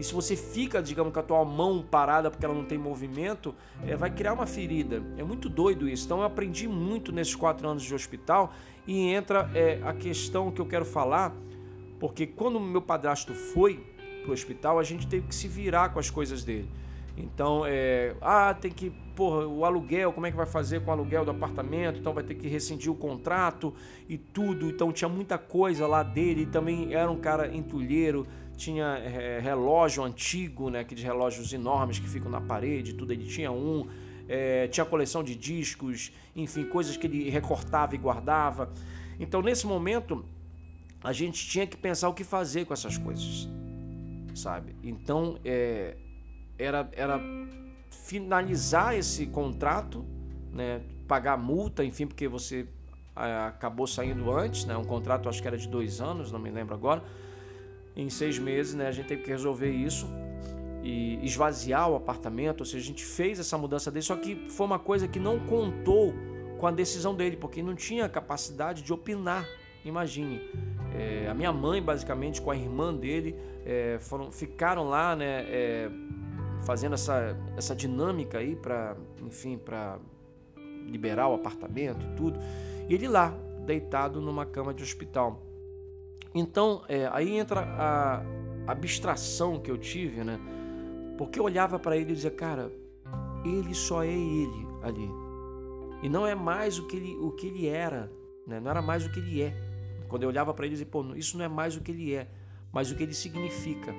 E 0.00 0.02
se 0.02 0.14
você 0.14 0.34
fica, 0.34 0.82
digamos, 0.82 1.12
com 1.12 1.20
a 1.20 1.22
tua 1.22 1.44
mão 1.44 1.82
parada 1.82 2.30
porque 2.30 2.42
ela 2.42 2.54
não 2.54 2.64
tem 2.64 2.78
movimento, 2.78 3.54
é, 3.86 3.94
vai 3.94 4.10
criar 4.10 4.32
uma 4.32 4.46
ferida. 4.46 5.02
É 5.18 5.22
muito 5.22 5.46
doido 5.46 5.86
isso. 5.86 6.06
Então 6.06 6.20
eu 6.20 6.24
aprendi 6.24 6.66
muito 6.66 7.12
nesses 7.12 7.34
quatro 7.34 7.68
anos 7.68 7.82
de 7.82 7.94
hospital 7.94 8.54
e 8.86 9.08
entra 9.08 9.50
é, 9.54 9.78
a 9.84 9.92
questão 9.92 10.50
que 10.50 10.58
eu 10.58 10.64
quero 10.64 10.86
falar, 10.86 11.34
porque 11.98 12.26
quando 12.26 12.58
meu 12.58 12.80
padrasto 12.80 13.34
foi 13.34 13.86
pro 14.22 14.32
hospital, 14.32 14.78
a 14.78 14.82
gente 14.82 15.06
teve 15.06 15.28
que 15.28 15.34
se 15.34 15.46
virar 15.46 15.90
com 15.90 15.98
as 15.98 16.08
coisas 16.08 16.42
dele. 16.42 16.70
Então, 17.14 17.64
é, 17.66 18.14
ah, 18.22 18.54
tem 18.54 18.70
que, 18.70 18.90
porra, 19.14 19.46
o 19.46 19.66
aluguel, 19.66 20.14
como 20.14 20.26
é 20.26 20.30
que 20.30 20.36
vai 20.36 20.46
fazer 20.46 20.80
com 20.80 20.90
o 20.90 20.94
aluguel 20.94 21.26
do 21.26 21.30
apartamento? 21.30 21.98
Então 21.98 22.14
vai 22.14 22.24
ter 22.24 22.34
que 22.34 22.48
rescindir 22.48 22.90
o 22.90 22.94
contrato 22.94 23.74
e 24.08 24.16
tudo. 24.16 24.70
Então 24.70 24.90
tinha 24.92 25.08
muita 25.08 25.36
coisa 25.36 25.86
lá 25.86 26.02
dele. 26.02 26.46
Também 26.46 26.94
era 26.94 27.10
um 27.10 27.18
cara 27.18 27.54
entulheiro, 27.54 28.26
tinha 28.60 28.98
é, 28.98 29.40
relógio 29.40 30.04
antigo, 30.04 30.70
né, 30.70 30.80
aqueles 30.80 31.02
relógios 31.02 31.52
enormes 31.52 31.98
que 31.98 32.08
ficam 32.08 32.30
na 32.30 32.40
parede, 32.40 32.94
tudo. 32.94 33.12
Ele 33.12 33.26
tinha 33.26 33.50
um, 33.50 33.88
é, 34.28 34.68
tinha 34.68 34.84
coleção 34.84 35.24
de 35.24 35.34
discos, 35.34 36.12
enfim, 36.36 36.64
coisas 36.64 36.96
que 36.96 37.06
ele 37.06 37.30
recortava 37.30 37.94
e 37.94 37.98
guardava. 37.98 38.72
Então, 39.18 39.40
nesse 39.42 39.66
momento, 39.66 40.24
a 41.02 41.12
gente 41.12 41.48
tinha 41.48 41.66
que 41.66 41.76
pensar 41.76 42.08
o 42.08 42.14
que 42.14 42.24
fazer 42.24 42.64
com 42.66 42.72
essas 42.72 42.98
coisas 42.98 43.48
sabe? 44.34 44.74
Então, 44.82 45.38
é, 45.44 45.96
era, 46.58 46.88
era 46.92 47.20
finalizar 47.90 48.96
esse 48.96 49.26
contrato, 49.26 50.04
né? 50.52 50.82
Pagar 51.06 51.36
multa, 51.36 51.84
enfim, 51.84 52.06
porque 52.06 52.28
você 52.28 52.66
acabou 53.14 53.86
saindo 53.86 54.30
antes, 54.32 54.64
né? 54.64 54.76
Um 54.76 54.84
contrato 54.84 55.28
acho 55.28 55.42
que 55.42 55.48
era 55.48 55.58
de 55.58 55.68
dois 55.68 56.00
anos, 56.00 56.30
não 56.30 56.38
me 56.38 56.50
lembro 56.50 56.74
agora. 56.74 57.02
Em 58.00 58.08
seis 58.08 58.38
meses, 58.38 58.74
né? 58.74 58.86
A 58.88 58.92
gente 58.92 59.06
teve 59.06 59.22
que 59.22 59.30
resolver 59.30 59.70
isso 59.70 60.08
e 60.82 61.18
esvaziar 61.22 61.90
o 61.90 61.96
apartamento, 61.96 62.60
ou 62.60 62.66
seja, 62.66 62.82
a 62.82 62.86
gente 62.86 63.04
fez 63.04 63.38
essa 63.38 63.58
mudança 63.58 63.90
dele, 63.90 64.02
só 64.02 64.16
que 64.16 64.34
foi 64.48 64.64
uma 64.64 64.78
coisa 64.78 65.06
que 65.06 65.18
não 65.18 65.38
contou 65.40 66.14
com 66.58 66.66
a 66.66 66.70
decisão 66.70 67.14
dele, 67.14 67.36
porque 67.36 67.62
não 67.62 67.74
tinha 67.74 68.08
capacidade 68.08 68.82
de 68.82 68.90
opinar. 68.90 69.46
Imagine, 69.84 70.40
é, 70.94 71.28
a 71.28 71.34
minha 71.34 71.52
mãe, 71.52 71.82
basicamente, 71.82 72.40
com 72.40 72.50
a 72.50 72.56
irmã 72.56 72.94
dele, 72.94 73.36
é, 73.66 73.98
foram, 74.00 74.32
ficaram 74.32 74.88
lá, 74.88 75.14
né, 75.14 75.44
é, 75.46 75.90
fazendo 76.64 76.94
essa, 76.94 77.36
essa 77.56 77.74
dinâmica 77.74 78.38
aí 78.38 78.56
para, 78.56 78.96
enfim, 79.22 79.58
para 79.58 79.98
liberar 80.86 81.28
o 81.28 81.34
apartamento 81.34 82.06
e 82.06 82.16
tudo. 82.16 82.38
E 82.88 82.94
ele 82.94 83.08
lá, 83.08 83.34
deitado 83.66 84.20
numa 84.20 84.46
cama 84.46 84.72
de 84.72 84.82
hospital. 84.82 85.49
Então, 86.34 86.84
é, 86.88 87.08
aí 87.12 87.36
entra 87.36 87.60
a, 87.60 88.22
abstração 88.70 89.58
que 89.58 89.70
eu 89.70 89.76
tive, 89.76 90.22
né? 90.22 90.38
Porque 91.18 91.40
eu 91.40 91.44
olhava 91.44 91.78
para 91.78 91.96
ele 91.96 92.12
e 92.12 92.14
dizia, 92.14 92.30
cara, 92.30 92.70
ele 93.44 93.74
só 93.74 94.04
é 94.04 94.12
ele 94.12 94.66
ali. 94.82 95.10
E 96.02 96.08
não 96.08 96.26
é 96.26 96.34
mais 96.34 96.78
o 96.78 96.86
que 96.86 96.96
ele, 96.96 97.16
o 97.16 97.32
que 97.32 97.48
ele 97.48 97.66
era, 97.66 98.10
né? 98.46 98.60
Não 98.60 98.70
era 98.70 98.80
mais 98.80 99.04
o 99.04 99.10
que 99.10 99.18
ele 99.18 99.42
é. 99.42 99.54
Quando 100.08 100.22
eu 100.22 100.28
olhava 100.28 100.54
para 100.54 100.66
ele, 100.66 100.74
eu 100.74 100.78
dizia, 100.78 100.90
pô, 100.90 101.04
isso 101.16 101.36
não 101.36 101.44
é 101.44 101.48
mais 101.48 101.76
o 101.76 101.80
que 101.80 101.90
ele 101.90 102.14
é 102.14 102.28
mas 102.72 102.90
o 102.90 102.96
que 102.96 103.02
ele 103.02 103.14
significa. 103.14 103.94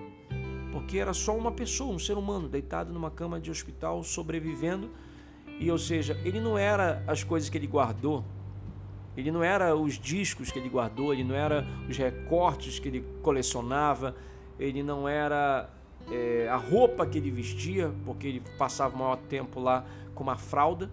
Porque 0.72 0.98
era 0.98 1.14
só 1.14 1.36
uma 1.36 1.52
pessoa, 1.52 1.94
um 1.94 2.00
ser 2.00 2.18
humano, 2.18 2.48
deitado 2.48 2.94
numa 2.94 3.12
cama 3.12 3.40
de 3.40 3.52
hospital, 3.52 4.04
sobrevivendo. 4.04 4.90
E, 5.60 5.70
ou 5.70 5.78
seja, 5.78 6.20
ele 6.24 6.40
não 6.40 6.58
era 6.58 7.04
as 7.06 7.24
coisas 7.24 7.50
que 7.50 7.58
ele 7.58 7.68
guardou, 7.68 8.24
ele 9.16 9.32
não 9.32 9.44
era 9.44 9.76
os 9.76 10.00
discos 10.00 10.52
que 10.52 10.60
ele 10.60 10.70
guardou, 10.70 11.14
ele 11.14 11.24
não 11.24 11.36
era 11.36 11.66
os 11.90 11.98
recortes 11.98 12.80
que 12.80 12.88
ele 12.88 13.06
colecionava, 13.22 14.16
ele 14.60 14.82
não 14.82 15.08
era 15.08 15.70
é, 16.10 16.48
a 16.50 16.58
roupa 16.58 17.06
que 17.06 17.18
ele 17.18 17.32
vestia, 17.32 17.92
porque 18.06 18.28
ele 18.28 18.44
passava 18.58 18.96
o 18.96 19.00
maior 19.00 19.18
tempo 19.18 19.60
lá 19.60 19.86
com 20.16 20.24
uma 20.24 20.38
fralda, 20.38 20.90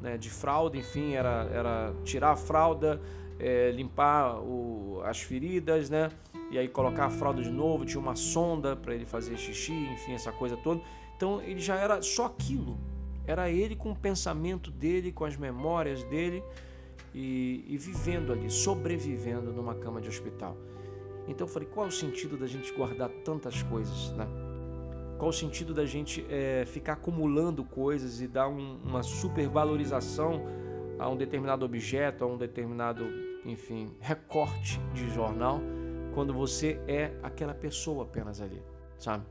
né, 0.00 0.16
de 0.16 0.30
fralda, 0.30 0.76
enfim, 0.76 1.12
era, 1.12 1.48
era 1.52 1.92
tirar 2.04 2.32
a 2.32 2.36
fralda, 2.36 3.00
é, 3.38 3.70
limpar 3.70 4.40
o, 4.40 5.00
as 5.04 5.20
feridas, 5.20 5.90
né? 5.90 6.10
e 6.50 6.58
aí 6.58 6.68
colocar 6.68 7.06
a 7.06 7.10
fralda 7.10 7.42
de 7.42 7.50
novo, 7.50 7.84
tinha 7.84 8.00
uma 8.00 8.16
sonda 8.16 8.74
para 8.74 8.94
ele 8.94 9.06
fazer 9.06 9.36
xixi, 9.36 9.72
enfim, 9.72 10.12
essa 10.12 10.32
coisa 10.32 10.56
toda. 10.56 10.80
Então 11.16 11.40
ele 11.42 11.60
já 11.60 11.76
era 11.76 12.02
só 12.02 12.26
aquilo. 12.26 12.76
Era 13.24 13.48
ele 13.48 13.76
com 13.76 13.92
o 13.92 13.96
pensamento 13.96 14.70
dele, 14.70 15.12
com 15.12 15.24
as 15.24 15.36
memórias 15.36 16.02
dele 16.04 16.42
e, 17.14 17.64
e 17.68 17.76
vivendo 17.76 18.32
ali, 18.32 18.50
sobrevivendo 18.50 19.52
numa 19.52 19.74
cama 19.74 20.00
de 20.00 20.08
hospital. 20.08 20.56
Então 21.26 21.46
eu 21.46 21.52
falei, 21.52 21.68
qual 21.68 21.86
é 21.86 21.88
o 21.88 21.92
sentido 21.92 22.36
da 22.36 22.46
gente 22.46 22.72
guardar 22.72 23.08
tantas 23.24 23.62
coisas, 23.62 24.12
né? 24.12 24.26
Qual 25.18 25.28
o 25.28 25.32
sentido 25.32 25.74
da 25.74 25.84
gente 25.84 26.24
é, 26.30 26.64
ficar 26.66 26.94
acumulando 26.94 27.62
coisas 27.62 28.22
e 28.22 28.26
dar 28.26 28.48
um, 28.48 28.78
uma 28.82 29.02
supervalorização 29.02 30.46
a 30.98 31.08
um 31.08 31.16
determinado 31.16 31.64
objeto, 31.64 32.24
a 32.24 32.26
um 32.26 32.38
determinado, 32.38 33.04
enfim, 33.44 33.90
recorte 34.00 34.80
de 34.94 35.10
jornal? 35.10 35.60
quando 36.12 36.32
você 36.32 36.80
é 36.86 37.12
aquela 37.22 37.54
pessoa 37.54 38.04
apenas 38.04 38.40
ali, 38.40 38.62
sabe? 38.98 39.24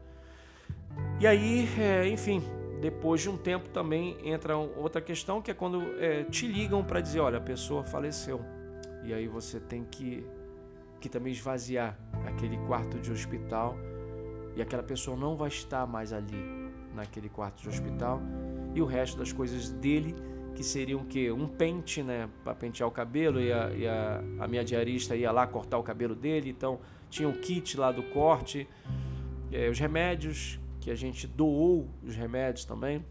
E 1.20 1.28
aí, 1.28 1.68
é, 1.80 2.08
enfim, 2.08 2.42
depois 2.80 3.22
de 3.22 3.30
um 3.30 3.38
tempo 3.38 3.70
também 3.70 4.18
entra 4.24 4.56
outra 4.56 5.02
questão 5.02 5.42
que 5.42 5.52
é 5.52 5.54
quando 5.54 5.82
é, 6.00 6.24
te 6.24 6.48
ligam 6.48 6.84
para 6.84 7.02
dizer, 7.02 7.20
olha, 7.20 7.38
a 7.38 7.42
pessoa 7.42 7.84
faleceu. 7.84 8.42
E 9.04 9.14
aí 9.14 9.28
você 9.28 9.60
tem 9.60 9.84
que, 9.84 10.26
que 11.00 11.10
também 11.10 11.34
esvaziar 11.34 11.98
aquele 12.26 12.58
quarto 12.60 12.98
de 12.98 13.12
hospital. 13.12 13.76
E 14.56 14.62
aquela 14.62 14.84
pessoa 14.84 15.18
não 15.18 15.36
vai 15.36 15.50
estar 15.50 15.86
mais 15.86 16.14
ali 16.14 16.72
naquele 16.96 17.28
quarto 17.28 17.62
de 17.62 17.70
hospital. 17.70 18.22
E 18.74 18.82
o 18.82 18.86
resto 18.86 19.18
das 19.18 19.34
coisas 19.34 19.70
dele 19.70 20.16
que 20.56 20.64
seriam 20.64 21.06
que 21.06 21.32
um 21.32 21.48
pente, 21.48 22.02
né, 22.02 22.30
para 22.44 22.54
pentear 22.56 22.88
o 22.88 22.92
cabelo 22.92 23.40
e, 23.40 23.52
a, 23.52 23.70
e 23.72 23.88
a, 23.88 24.22
a, 24.40 24.48
minha 24.48 24.64
diarista 24.64 25.16
ia 25.16 25.32
lá 25.32 25.48
cortar 25.48 25.78
o 25.78 25.84
cabelo 25.84 26.16
dele, 26.16 26.50
então 26.50 26.80
tinha 27.10 27.30
o 27.30 27.34
kit 27.40 27.78
lá 27.78 27.92
do 27.92 28.04
corte, 28.04 28.68
é, 29.52 29.70
os 29.70 29.80
remédios 29.80 30.60
que 30.90 30.94
a 30.94 30.96
gente 30.96 31.28
doou 31.28 31.88
os 32.04 32.16
remédios 32.16 32.66
também, 32.66 33.06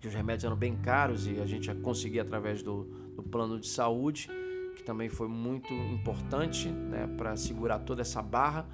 que 0.00 0.08
os 0.08 0.14
remédios 0.14 0.44
eram 0.44 0.56
bem 0.56 0.74
caros 0.74 1.26
e 1.26 1.38
a 1.38 1.44
gente 1.44 1.70
conseguia 1.82 2.22
através 2.22 2.62
do, 2.62 2.84
do 3.14 3.22
plano 3.22 3.60
de 3.60 3.68
saúde, 3.68 4.26
que 4.74 4.82
também 4.82 5.10
foi 5.10 5.28
muito 5.28 5.70
importante, 5.74 6.70
né, 6.70 7.06
para 7.18 7.36
segurar 7.36 7.80
toda 7.80 8.00
essa 8.00 8.22
barra. 8.22 8.66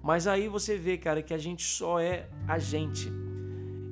Mas 0.00 0.28
aí 0.28 0.46
você 0.46 0.76
vê, 0.76 0.96
cara, 0.96 1.20
que 1.22 1.34
a 1.34 1.38
gente 1.38 1.64
só 1.64 1.98
é 1.98 2.28
a 2.46 2.56
gente 2.56 3.10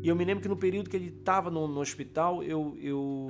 e 0.00 0.08
eu 0.08 0.14
me 0.14 0.24
lembro 0.24 0.40
que 0.40 0.48
no 0.48 0.56
período 0.56 0.88
que 0.88 0.96
ele 0.96 1.08
estava 1.08 1.50
no, 1.50 1.66
no, 1.66 1.80
hospital, 1.80 2.44
eu, 2.44 2.78
eu, 2.80 3.28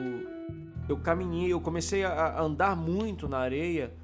eu 0.90 0.98
caminhei, 0.98 1.50
eu 1.50 1.60
comecei 1.60 2.04
a 2.04 2.38
andar 2.38 2.76
muito 2.76 3.26
na 3.26 3.38
areia, 3.38 3.94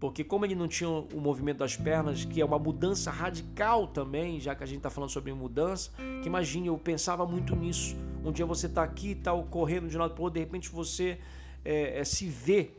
porque 0.00 0.24
como 0.24 0.46
ele 0.46 0.54
não 0.54 0.66
tinha 0.66 0.88
o 0.88 1.20
movimento 1.20 1.58
das 1.58 1.76
pernas, 1.76 2.24
que 2.24 2.40
é 2.40 2.44
uma 2.44 2.58
mudança 2.58 3.10
radical 3.10 3.86
também, 3.86 4.40
já 4.40 4.54
que 4.54 4.64
a 4.64 4.66
gente 4.66 4.78
está 4.78 4.88
falando 4.88 5.10
sobre 5.10 5.30
mudança, 5.34 5.90
que 6.22 6.26
imagine, 6.26 6.68
eu 6.68 6.78
pensava 6.78 7.26
muito 7.26 7.54
nisso. 7.54 7.94
Um 8.24 8.32
dia 8.32 8.46
você 8.46 8.66
está 8.66 8.82
aqui, 8.82 9.12
está 9.12 9.30
correndo 9.42 9.88
de 9.88 9.96
um 9.98 10.00
lado 10.00 10.14
para 10.14 10.22
o 10.22 10.24
outro, 10.24 10.34
de 10.34 10.40
repente 10.40 10.70
você 10.70 11.18
é, 11.62 12.00
é, 12.00 12.04
se 12.04 12.26
vê 12.26 12.70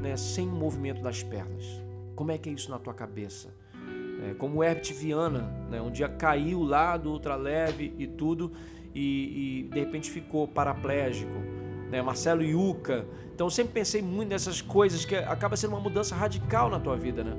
né, 0.00 0.16
sem 0.16 0.48
o 0.48 0.52
movimento 0.52 1.02
das 1.02 1.22
pernas. 1.22 1.64
Como 2.16 2.32
é 2.32 2.38
que 2.38 2.48
é 2.48 2.52
isso 2.52 2.70
na 2.70 2.78
tua 2.78 2.94
cabeça? 2.94 3.54
É, 4.24 4.34
como 4.34 4.60
o 4.60 4.64
Herbert 4.64 4.94
Viana, 4.94 5.42
né, 5.68 5.82
um 5.82 5.90
dia 5.90 6.08
caiu 6.08 6.62
lá 6.62 6.96
do 6.96 7.10
ultraleve 7.10 7.94
e 7.98 8.06
tudo, 8.06 8.50
e, 8.94 9.66
e 9.66 9.68
de 9.70 9.78
repente 9.78 10.10
ficou 10.10 10.48
paraplégico. 10.48 11.51
Né? 11.92 12.00
Marcelo 12.00 12.42
Yuca. 12.42 13.06
Então 13.34 13.50
sempre 13.50 13.74
pensei 13.74 14.00
muito 14.00 14.30
nessas 14.30 14.62
coisas 14.62 15.04
que 15.04 15.14
acaba 15.14 15.56
sendo 15.56 15.72
uma 15.74 15.80
mudança 15.80 16.16
radical 16.16 16.70
na 16.70 16.80
tua 16.80 16.96
vida, 16.96 17.22
né? 17.22 17.36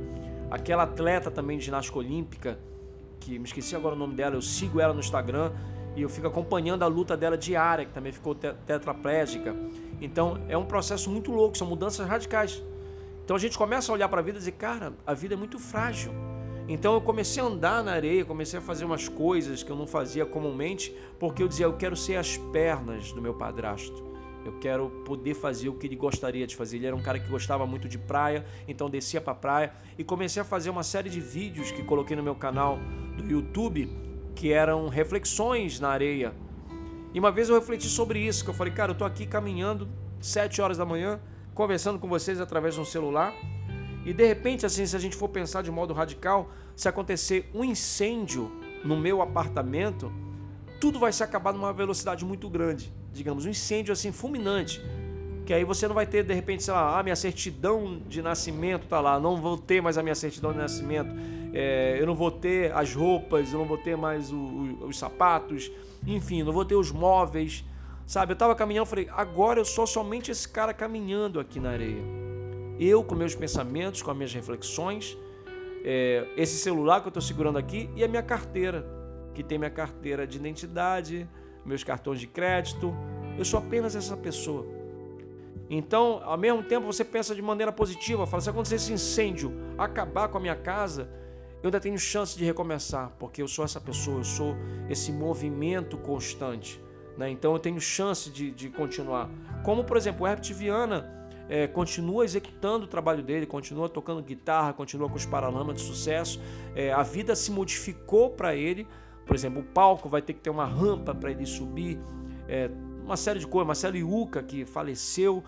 Aquela 0.51 0.83
atleta 0.83 1.31
também 1.31 1.57
de 1.57 1.65
ginástica 1.65 1.97
olímpica, 1.97 2.59
que 3.19 3.39
me 3.39 3.45
esqueci 3.45 3.75
agora 3.75 3.95
o 3.95 3.97
nome 3.97 4.13
dela, 4.13 4.35
eu 4.35 4.41
sigo 4.41 4.79
ela 4.79 4.93
no 4.93 4.99
Instagram 4.99 5.51
e 5.95 6.03
eu 6.03 6.09
fico 6.09 6.27
acompanhando 6.27 6.83
a 6.83 6.87
luta 6.87 7.17
dela 7.17 7.35
diária, 7.35 7.85
que 7.85 7.91
também 7.91 8.11
ficou 8.11 8.35
tetraplégica. 8.35 9.55
Então 9.99 10.39
é 10.47 10.55
um 10.55 10.65
processo 10.65 11.09
muito 11.09 11.31
louco, 11.31 11.57
são 11.57 11.65
mudanças 11.65 12.07
radicais 12.07 12.61
Então 13.23 13.35
a 13.35 13.39
gente 13.39 13.57
começa 13.57 13.91
a 13.91 13.93
olhar 13.93 14.07
para 14.07 14.19
a 14.19 14.23
vida 14.23 14.37
e 14.37 14.39
dizer, 14.39 14.51
cara, 14.51 14.93
a 15.07 15.15
vida 15.15 15.33
é 15.33 15.37
muito 15.37 15.57
frágil. 15.57 16.11
Então 16.67 16.93
eu 16.93 17.01
comecei 17.01 17.41
a 17.41 17.45
andar 17.47 17.83
na 17.83 17.91
areia, 17.91 18.23
comecei 18.23 18.59
a 18.59 18.61
fazer 18.61 18.85
umas 18.85 19.09
coisas 19.09 19.63
que 19.63 19.71
eu 19.71 19.75
não 19.75 19.87
fazia 19.87 20.27
comumente, 20.27 20.95
porque 21.19 21.41
eu 21.41 21.47
dizia, 21.47 21.65
eu 21.65 21.73
quero 21.73 21.95
ser 21.95 22.17
as 22.17 22.37
pernas 22.37 23.11
do 23.11 23.21
meu 23.21 23.33
padrasto. 23.33 24.12
Eu 24.45 24.53
quero 24.59 24.89
poder 25.05 25.33
fazer 25.33 25.69
o 25.69 25.73
que 25.73 25.87
ele 25.87 25.95
gostaria 25.95 26.45
de 26.45 26.55
fazer. 26.55 26.77
Ele 26.77 26.87
era 26.87 26.95
um 26.95 27.01
cara 27.01 27.17
que 27.17 27.29
gostava 27.29 27.65
muito 27.65 27.87
de 27.87 27.97
praia, 27.97 28.45
então 28.67 28.89
descia 28.89 29.21
para 29.21 29.33
praia 29.33 29.73
e 29.97 30.03
comecei 30.03 30.41
a 30.41 30.45
fazer 30.45 30.69
uma 30.69 30.83
série 30.83 31.09
de 31.09 31.19
vídeos 31.19 31.71
que 31.71 31.83
coloquei 31.83 32.15
no 32.15 32.23
meu 32.23 32.35
canal 32.35 32.77
do 33.17 33.23
YouTube, 33.25 33.89
que 34.35 34.51
eram 34.51 34.89
reflexões 34.89 35.79
na 35.79 35.89
areia. 35.89 36.33
E 37.13 37.19
uma 37.19 37.31
vez 37.31 37.47
eu 37.47 37.55
refleti 37.55 37.87
sobre 37.87 38.19
isso, 38.19 38.43
que 38.43 38.49
eu 38.49 38.53
falei, 38.53 38.73
cara, 38.73 38.91
eu 38.91 38.95
tô 38.95 39.05
aqui 39.05 39.25
caminhando, 39.25 39.87
7 40.19 40.61
horas 40.61 40.77
da 40.77 40.85
manhã, 40.85 41.21
conversando 41.53 41.99
com 41.99 42.07
vocês 42.07 42.41
através 42.41 42.73
de 42.73 42.81
um 42.81 42.85
celular, 42.85 43.33
e 44.03 44.11
de 44.11 44.25
repente, 44.25 44.65
assim, 44.65 44.85
se 44.85 44.95
a 44.95 44.99
gente 44.99 45.15
for 45.15 45.29
pensar 45.29 45.61
de 45.61 45.71
modo 45.71 45.93
radical, 45.93 46.49
se 46.75 46.89
acontecer 46.89 47.49
um 47.53 47.63
incêndio 47.63 48.51
no 48.83 48.97
meu 48.97 49.21
apartamento, 49.21 50.11
tudo 50.81 50.99
vai 50.99 51.13
se 51.13 51.23
acabar 51.23 51.53
numa 51.53 51.71
velocidade 51.71 52.25
muito 52.25 52.49
grande 52.49 52.91
digamos, 53.13 53.45
um 53.45 53.49
incêndio 53.49 53.93
assim 53.93 54.11
fulminante, 54.11 54.81
que 55.45 55.53
aí 55.53 55.63
você 55.63 55.87
não 55.87 55.95
vai 55.95 56.05
ter 56.05 56.23
de 56.23 56.33
repente, 56.33 56.63
sei 56.63 56.73
lá, 56.73 56.99
ah, 56.99 57.03
minha 57.03 57.15
certidão 57.15 58.01
de 58.07 58.21
nascimento 58.21 58.87
tá 58.87 58.99
lá, 58.99 59.19
não 59.19 59.37
vou 59.37 59.57
ter 59.57 59.81
mais 59.81 59.97
a 59.97 60.03
minha 60.03 60.15
certidão 60.15 60.51
de 60.51 60.57
nascimento, 60.57 61.13
é, 61.53 61.97
eu 61.99 62.07
não 62.07 62.15
vou 62.15 62.31
ter 62.31 62.73
as 62.73 62.93
roupas, 62.93 63.53
eu 63.53 63.59
não 63.59 63.65
vou 63.65 63.77
ter 63.77 63.95
mais 63.95 64.31
o, 64.31 64.37
o, 64.37 64.87
os 64.87 64.97
sapatos, 64.97 65.71
enfim, 66.07 66.43
não 66.43 66.51
vou 66.51 66.65
ter 66.65 66.75
os 66.75 66.91
móveis, 66.91 67.63
sabe? 68.05 68.33
Eu 68.33 68.35
tava 68.35 68.55
caminhando, 68.55 68.87
falei, 68.87 69.07
agora 69.11 69.59
eu 69.59 69.65
sou 69.65 69.85
somente 69.85 70.31
esse 70.31 70.47
cara 70.47 70.73
caminhando 70.73 71.39
aqui 71.39 71.59
na 71.59 71.69
areia. 71.69 72.01
Eu 72.79 73.03
com 73.03 73.13
meus 73.13 73.35
pensamentos, 73.35 74.01
com 74.01 74.09
as 74.09 74.17
minhas 74.17 74.33
reflexões, 74.33 75.17
é, 75.83 76.25
esse 76.35 76.57
celular 76.57 77.01
que 77.01 77.07
eu 77.07 77.09
estou 77.09 77.21
segurando 77.21 77.57
aqui 77.57 77.89
e 77.95 78.03
a 78.03 78.07
minha 78.07 78.23
carteira, 78.23 78.85
que 79.33 79.43
tem 79.43 79.57
minha 79.57 79.69
carteira 79.69 80.25
de 80.25 80.37
identidade, 80.37 81.27
meus 81.65 81.83
cartões 81.83 82.19
de 82.19 82.27
crédito. 82.27 82.93
Eu 83.37 83.45
sou 83.45 83.59
apenas 83.59 83.95
essa 83.95 84.15
pessoa. 84.15 84.65
Então, 85.69 86.21
ao 86.23 86.37
mesmo 86.37 86.63
tempo, 86.63 86.85
você 86.85 87.03
pensa 87.03 87.33
de 87.33 87.41
maneira 87.41 87.71
positiva, 87.71 88.27
fala, 88.27 88.41
se 88.41 88.49
acontecer 88.49 88.75
esse 88.75 88.93
incêndio, 88.93 89.51
acabar 89.77 90.27
com 90.27 90.37
a 90.37 90.41
minha 90.41 90.55
casa, 90.55 91.09
eu 91.63 91.67
ainda 91.67 91.79
tenho 91.79 91.97
chance 91.97 92.37
de 92.37 92.43
recomeçar, 92.43 93.11
porque 93.17 93.41
eu 93.41 93.47
sou 93.47 93.63
essa 93.63 93.79
pessoa, 93.79 94.19
eu 94.19 94.23
sou 94.23 94.55
esse 94.89 95.11
movimento 95.11 95.97
constante. 95.97 96.79
Né? 97.17 97.29
Então 97.29 97.53
eu 97.53 97.59
tenho 97.59 97.79
chance 97.79 98.29
de, 98.29 98.51
de 98.51 98.69
continuar. 98.69 99.29
Como, 99.63 99.83
por 99.83 99.95
exemplo, 99.95 100.25
o 100.25 100.27
Herbert 100.27 100.53
Viana 100.53 101.27
é, 101.47 101.67
continua 101.67 102.25
executando 102.25 102.85
o 102.85 102.87
trabalho 102.87 103.23
dele, 103.23 103.45
continua 103.45 103.87
tocando 103.87 104.21
guitarra, 104.21 104.73
continua 104.73 105.09
com 105.09 105.15
os 105.15 105.25
Paralamas 105.25 105.75
de 105.75 105.81
sucesso. 105.81 106.41
É, 106.75 106.91
a 106.91 107.03
vida 107.03 107.35
se 107.35 107.51
modificou 107.51 108.31
para 108.31 108.55
ele 108.55 108.87
por 109.25 109.35
exemplo, 109.35 109.61
o 109.61 109.63
palco 109.63 110.09
vai 110.09 110.21
ter 110.21 110.33
que 110.33 110.41
ter 110.41 110.49
uma 110.49 110.65
rampa 110.65 111.15
para 111.15 111.31
ele 111.31 111.45
subir, 111.45 111.99
é, 112.47 112.69
uma 113.03 113.17
série 113.17 113.39
de 113.39 113.47
coisas. 113.47 113.67
Marcelo 113.67 113.97
Iuca, 113.97 114.43
que 114.43 114.65
faleceu 114.65 115.43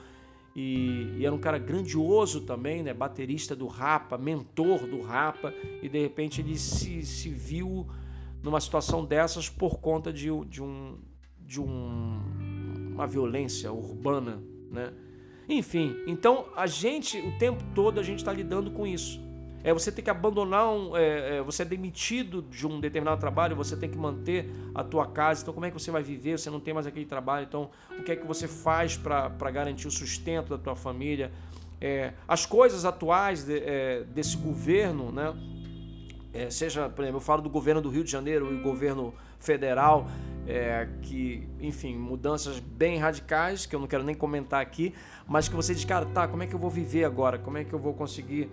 e, 0.56 1.18
e, 1.18 1.26
era 1.26 1.36
um 1.36 1.40
cara 1.40 1.58
grandioso 1.58 2.42
também, 2.42 2.82
né? 2.82 2.94
baterista 2.94 3.56
do 3.56 3.68
Rapa, 3.68 4.18
mentor 4.18 4.88
do 4.88 5.02
Rapa, 5.02 5.54
e 5.82 5.90
de 5.90 6.00
repente 6.00 6.40
ele 6.40 6.58
se, 6.58 7.04
se 7.04 7.30
viu 7.30 7.86
numa 8.42 8.62
situação 8.62 9.04
dessas 9.04 9.50
por 9.50 9.80
conta 9.80 10.14
de, 10.14 10.30
de, 10.46 10.64
um, 10.64 10.98
de 11.42 11.60
um, 11.60 12.22
uma 12.94 13.06
violência 13.06 13.72
urbana. 13.74 14.42
Né? 14.72 14.94
Enfim, 15.50 15.98
então 16.08 16.46
a 16.56 16.68
gente, 16.68 17.18
o 17.20 17.38
tempo 17.38 17.62
todo, 17.74 18.00
a 18.00 18.04
gente 18.04 18.20
está 18.20 18.32
lidando 18.32 18.72
com 18.72 18.88
isso 18.88 19.25
é, 19.66 19.74
você 19.74 19.92
tem 19.92 20.04
que 20.04 20.12
abandonar, 20.12 20.70
um, 20.70 20.96
é, 20.96 21.38
é, 21.38 21.42
você 21.42 21.64
é 21.64 21.66
demitido 21.66 22.44
de 22.44 22.68
um 22.68 22.80
determinado 22.80 23.20
trabalho, 23.20 23.56
você 23.56 23.76
tem 23.76 23.90
que 23.90 23.98
manter 23.98 24.48
a 24.76 24.84
tua 24.84 25.08
casa, 25.08 25.42
então 25.42 25.52
como 25.56 25.66
é 25.66 25.72
que 25.72 25.74
você 25.74 25.90
vai 25.90 26.04
viver? 26.04 26.38
Você 26.38 26.52
não 26.52 26.60
tem 26.60 26.72
mais 26.72 26.86
aquele 26.86 27.08
trabalho, 27.08 27.48
então 27.50 27.72
o 27.98 28.04
que 28.04 28.12
é 28.12 28.16
que 28.16 28.28
você 28.28 28.48
faz 28.48 28.96
para 28.96 29.50
garantir 29.52 29.88
o 29.88 29.92
sustento 29.92 30.50
da 30.50 30.60
tua 30.60 30.76
família? 30.76 31.32
É, 31.82 32.14
as 32.28 32.46
coisas 32.46 32.86
atuais 32.86 33.44
de, 33.44 33.58
é, 33.58 34.04
desse 34.04 34.38
governo, 34.38 35.12
né? 35.12 35.34
É, 36.32 36.52
seja, 36.52 36.88
por 36.88 37.02
exemplo, 37.02 37.18
eu 37.18 37.24
falo 37.24 37.42
do 37.42 37.50
governo 37.50 37.82
do 37.82 37.90
Rio 37.90 38.04
de 38.04 38.12
Janeiro 38.12 38.54
e 38.54 38.60
o 38.60 38.62
governo 38.62 39.16
federal, 39.40 40.06
é, 40.46 40.88
que, 41.02 41.48
enfim, 41.60 41.96
mudanças 41.96 42.60
bem 42.60 43.00
radicais, 43.00 43.66
que 43.66 43.76
eu 43.76 43.80
não 43.80 43.88
quero 43.88 44.04
nem 44.04 44.14
comentar 44.14 44.62
aqui, 44.62 44.94
mas 45.28 45.50
que 45.50 45.56
você 45.56 45.74
diz, 45.74 45.86
cara, 45.86 46.06
tá, 46.06 46.28
como 46.28 46.44
é 46.44 46.46
que 46.46 46.54
eu 46.54 46.60
vou 46.60 46.70
viver 46.70 47.04
agora? 47.04 47.40
Como 47.40 47.58
é 47.58 47.64
que 47.64 47.74
eu 47.74 47.80
vou 47.80 47.96
conseguir 47.96 48.48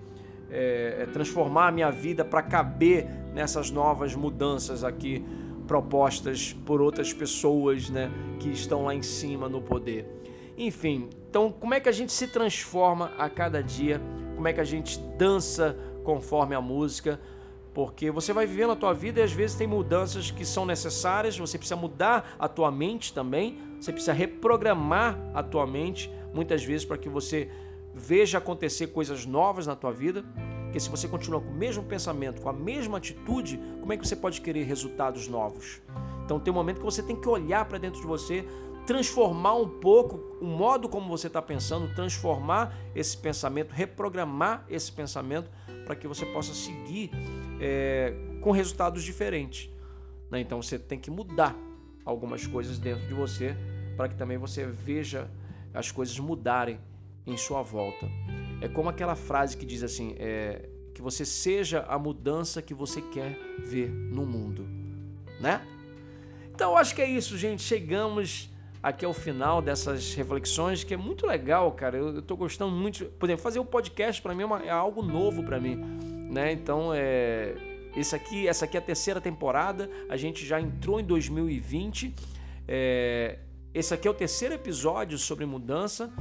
é, 0.55 0.99
é, 1.01 1.07
transformar 1.07 1.69
a 1.69 1.73
minha 1.73 1.91
vida 1.91 2.27
para 2.27 2.43
caber 2.43 3.09
nessas 3.33 3.71
novas 3.71 4.15
mudanças 4.15 4.85
aqui 4.85 5.25
propostas 5.67 6.53
por 6.67 6.83
outras 6.83 7.11
pessoas 7.11 7.89
né, 7.89 8.11
que 8.39 8.51
estão 8.51 8.85
lá 8.85 8.95
em 8.95 9.01
cima 9.01 9.49
no 9.49 9.63
poder. 9.63 10.07
Enfim, 10.59 11.09
então 11.31 11.51
como 11.51 11.73
é 11.73 11.81
que 11.81 11.89
a 11.89 11.93
gente 11.93 12.13
se 12.13 12.29
transforma 12.29 13.13
a 13.17 13.31
cada 13.31 13.63
dia? 13.63 13.99
Como 14.35 14.47
é 14.47 14.53
que 14.53 14.61
a 14.61 14.65
gente 14.65 14.99
dança 15.17 15.75
conforme 16.05 16.55
a 16.55 16.61
música? 16.61 17.19
Porque 17.73 18.11
você 18.11 18.35
vai 18.35 18.45
vivendo 18.45 18.73
a 18.73 18.77
tua 18.77 18.93
vida 18.93 19.21
e 19.21 19.23
às 19.23 19.33
vezes 19.33 19.57
tem 19.57 19.67
mudanças 19.67 20.31
que 20.31 20.45
são 20.45 20.67
necessárias, 20.67 21.39
você 21.39 21.57
precisa 21.57 21.77
mudar 21.77 22.37
a 22.39 22.47
tua 22.47 22.71
mente 22.71 23.15
também, 23.15 23.59
você 23.81 23.91
precisa 23.91 24.13
reprogramar 24.13 25.19
a 25.33 25.43
tua 25.43 25.67
mente 25.67 26.13
muitas 26.35 26.63
vezes 26.63 26.85
para 26.85 26.99
que 26.99 27.09
você 27.09 27.49
veja 27.95 28.39
acontecer 28.39 28.89
coisas 28.89 29.27
novas 29.27 29.67
na 29.67 29.77
tua 29.77 29.93
vida, 29.93 30.25
porque 30.65 30.81
se 30.81 30.89
você 30.89 31.07
continua 31.07 31.41
com 31.41 31.51
o 31.51 31.55
mesmo 31.55 31.83
pensamento, 31.83 32.41
com 32.41 32.49
a 32.49 32.53
mesma 32.53 32.99
atitude, 32.99 33.61
como 33.81 33.93
é 33.93 33.97
que 33.97 34.07
você 34.07 34.17
pode 34.17 34.41
querer 34.41 34.65
resultados 34.65 35.29
novos? 35.29 35.83
Então 36.25 36.41
tem 36.41 36.51
um 36.51 36.57
momento 36.57 36.79
que 36.79 36.85
você 36.85 37.03
tem 37.03 37.15
que 37.15 37.29
olhar 37.29 37.67
para 37.67 37.77
dentro 37.77 38.01
de 38.01 38.07
você, 38.07 38.47
transformar 38.87 39.55
um 39.55 39.69
pouco 39.69 40.17
o 40.41 40.47
modo 40.47 40.89
como 40.89 41.09
você 41.09 41.27
está 41.27 41.43
pensando, 41.43 41.95
transformar 41.95 42.75
esse 42.95 43.17
pensamento, 43.17 43.71
reprogramar 43.71 44.65
esse 44.69 44.91
pensamento 44.91 45.51
para 45.85 45.95
que 45.95 46.09
você 46.09 46.25
possa 46.27 46.55
seguir 46.55 47.11
é, 47.61 48.15
com 48.41 48.51
resultados 48.51 49.03
diferentes. 49.05 49.71
Né? 50.31 50.41
Então 50.41 50.63
você 50.63 50.79
tem 50.79 50.99
que 50.99 51.11
mudar 51.11 51.55
algumas 52.05 52.47
coisas 52.47 52.79
dentro 52.79 53.07
de 53.07 53.15
você 53.15 53.55
para 53.97 54.09
que 54.09 54.17
também 54.17 54.39
você 54.39 54.65
veja 54.67 55.31
as 55.75 55.91
coisas 55.91 56.19
mudarem 56.19 56.81
em 57.27 57.37
sua 57.37 57.63
volta. 57.63 58.09
É 58.61 58.69
como 58.69 58.89
aquela 58.89 59.15
frase 59.15 59.57
que 59.57 59.67
diz 59.67 59.83
assim: 59.83 60.15
é, 60.19 60.69
que 60.95 61.03
você 61.03 61.25
seja 61.25 61.85
a 61.89 61.99
mudança 61.99 62.63
que 62.63 62.75
você 62.75 63.01
quer 63.01 63.39
ver 63.59 63.91
no 63.91 64.25
mundo, 64.25 64.67
né? 65.41 65.67
Então, 66.55 66.77
acho 66.77 66.95
que 66.95 67.03
é 67.03 67.09
isso, 67.09 67.37
gente. 67.37 67.63
Chegamos 67.63 68.51
aqui 68.83 69.05
ao 69.05 69.15
final 69.15 69.63
dessas 69.63 70.15
reflexões, 70.15 70.85
que 70.85 70.93
é 70.93 70.97
muito 70.97 71.27
legal, 71.27 71.73
cara. 71.73 71.97
Eu, 71.97 72.19
estou 72.19 72.37
gostando 72.37 72.73
muito. 72.73 73.07
Por 73.07 73.27
exemplo, 73.27 73.43
fazer 73.43 73.59
um 73.59 73.65
podcast 73.65 74.21
para 74.21 74.35
mim 74.35 74.43
é, 74.43 74.47
uma, 74.47 74.63
é, 74.63 74.71
algo 74.71 75.03
novo 75.03 75.43
para 75.43 75.59
mim, 75.59 75.77
né? 76.31 76.53
Então, 76.53 76.93
é 76.95 77.55
esse 77.95 78.15
aqui, 78.15 78.49
essa 78.49 78.65
aqui 78.65 78.77
é 78.77 78.81
a 78.81 78.83
terceira 78.83 79.21
temporada. 79.21 79.89
A 80.09 80.17
gente 80.17 80.45
já 80.47 80.61
entrou 80.61 80.99
em 80.99 81.05
2020. 81.05 82.15
É, 82.67 83.39
esse 83.75 83.93
aqui 83.93 84.09
é 84.09 84.11
o 84.11 84.15
terceiro 84.15 84.55
episódio 84.55 85.19
sobre 85.19 85.45
mudança. 85.45 86.13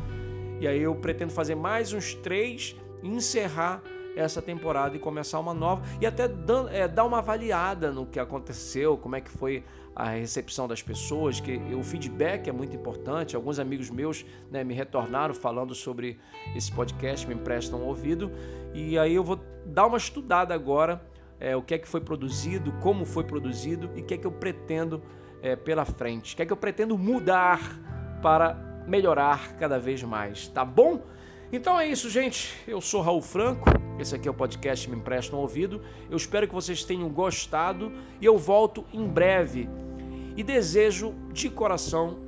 E 0.62 0.68
aí 0.68 0.84
eu 0.84 0.94
pretendo 0.94 1.34
fazer 1.34 1.56
mais 1.56 1.92
uns 1.92 2.14
três 2.14 2.76
encerrar 3.02 3.82
essa 4.16 4.44
temporada 4.44 4.96
e 4.96 5.00
começar 5.00 5.40
uma 5.40 5.56
nova 5.56 5.82
e 6.00 6.06
até 6.06 6.30
é, 6.72 6.88
dar 6.88 7.04
uma 7.04 7.18
avaliada 7.18 7.92
no 7.92 8.06
que 8.06 8.20
aconteceu, 8.20 8.96
como 8.96 9.16
é 9.16 9.22
que 9.22 9.32
foi 9.32 9.64
a 9.96 10.10
recepção 10.10 10.68
das 10.68 10.80
pessoas, 10.80 11.40
que 11.40 11.58
o 11.74 11.82
feedback 11.82 12.48
é 12.48 12.52
muito 12.52 12.76
importante. 12.76 13.36
Alguns 13.36 13.58
amigos 13.58 13.90
meus 13.90 14.24
né, 14.52 14.64
me 14.64 14.76
retornaram 14.76 15.34
falando 15.34 15.74
sobre 15.74 16.20
esse 16.56 16.72
podcast, 16.72 17.28
me 17.28 17.34
emprestam 17.34 17.82
ouvido 17.82 18.32
e 18.72 19.00
aí 19.00 19.16
eu 19.16 19.24
vou 19.24 19.40
dar 19.66 19.88
uma 19.88 19.98
estudada 19.98 20.54
agora 20.54 21.04
é, 21.40 21.56
o 21.56 21.64
que 21.64 21.74
é 21.74 21.80
que 21.80 21.88
foi 21.88 22.02
produzido, 22.02 22.72
como 22.74 23.04
foi 23.04 23.24
produzido 23.24 23.90
e 23.96 24.02
o 24.02 24.06
que 24.06 24.14
é 24.14 24.18
que 24.20 24.28
eu 24.28 24.32
pretendo 24.32 25.02
é, 25.42 25.56
pela 25.56 25.86
frente, 25.86 26.36
o 26.36 26.38
que 26.38 26.44
é 26.44 26.46
que 26.46 26.54
eu 26.54 26.58
pretendo 26.58 26.96
mudar 27.00 27.60
para 28.22 28.71
melhorar 28.88 29.56
cada 29.58 29.80
vez 29.80 30.04
mais, 30.04 30.48
tá 30.48 30.66
bom? 30.66 31.02
Então 31.52 31.80
é 31.80 31.88
isso, 31.88 32.10
gente. 32.10 32.54
Eu 32.68 32.80
sou 32.80 33.02
Raul 33.02 33.22
Franco. 33.22 33.70
Esse 34.00 34.16
aqui 34.16 34.28
é 34.28 34.32
o 34.32 34.34
podcast 34.34 34.90
Me 34.90 34.96
Empresta 34.96 35.36
um 35.36 35.40
Ouvido. 35.40 35.82
Eu 36.10 36.16
espero 36.16 36.48
que 36.48 36.54
vocês 36.54 36.84
tenham 36.84 37.10
gostado 37.10 37.92
e 38.22 38.26
eu 38.26 38.38
volto 38.38 38.86
em 38.94 39.06
breve. 39.06 39.70
E 40.38 40.44
desejo 40.44 41.14
de 41.34 41.50
coração 41.50 42.20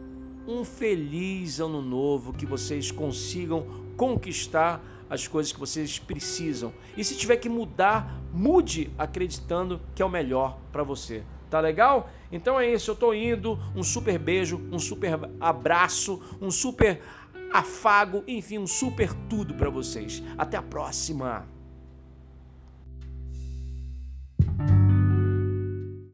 um 0.46 0.66
feliz 0.66 1.60
ano 1.60 1.82
novo, 1.82 2.34
que 2.34 2.46
vocês 2.46 2.92
consigam 2.92 3.66
conquistar 3.96 4.84
as 5.10 5.28
coisas 5.28 5.54
que 5.54 5.60
vocês 5.60 6.00
precisam. 6.00 6.74
E 6.98 7.04
se 7.04 7.16
tiver 7.16 7.38
que 7.38 7.48
mudar, 7.48 8.20
mude 8.34 8.92
acreditando 8.98 9.80
que 9.96 10.02
é 10.02 10.06
o 10.06 10.10
melhor 10.10 10.58
para 10.72 10.84
você. 10.84 11.24
Tá 11.50 11.60
legal? 11.60 12.10
Então 12.34 12.60
é 12.60 12.74
isso, 12.74 12.90
eu 12.90 12.96
tô 12.96 13.14
indo. 13.14 13.60
Um 13.76 13.84
super 13.84 14.18
beijo, 14.18 14.60
um 14.72 14.80
super 14.80 15.20
abraço, 15.40 16.20
um 16.42 16.50
super 16.50 17.00
afago, 17.54 18.24
enfim, 18.28 18.58
um 18.58 18.66
super 18.66 19.14
tudo 19.30 19.54
para 19.54 19.70
vocês. 19.70 20.24
Até 20.36 20.58
a 20.58 20.62
próxima. 20.64 21.53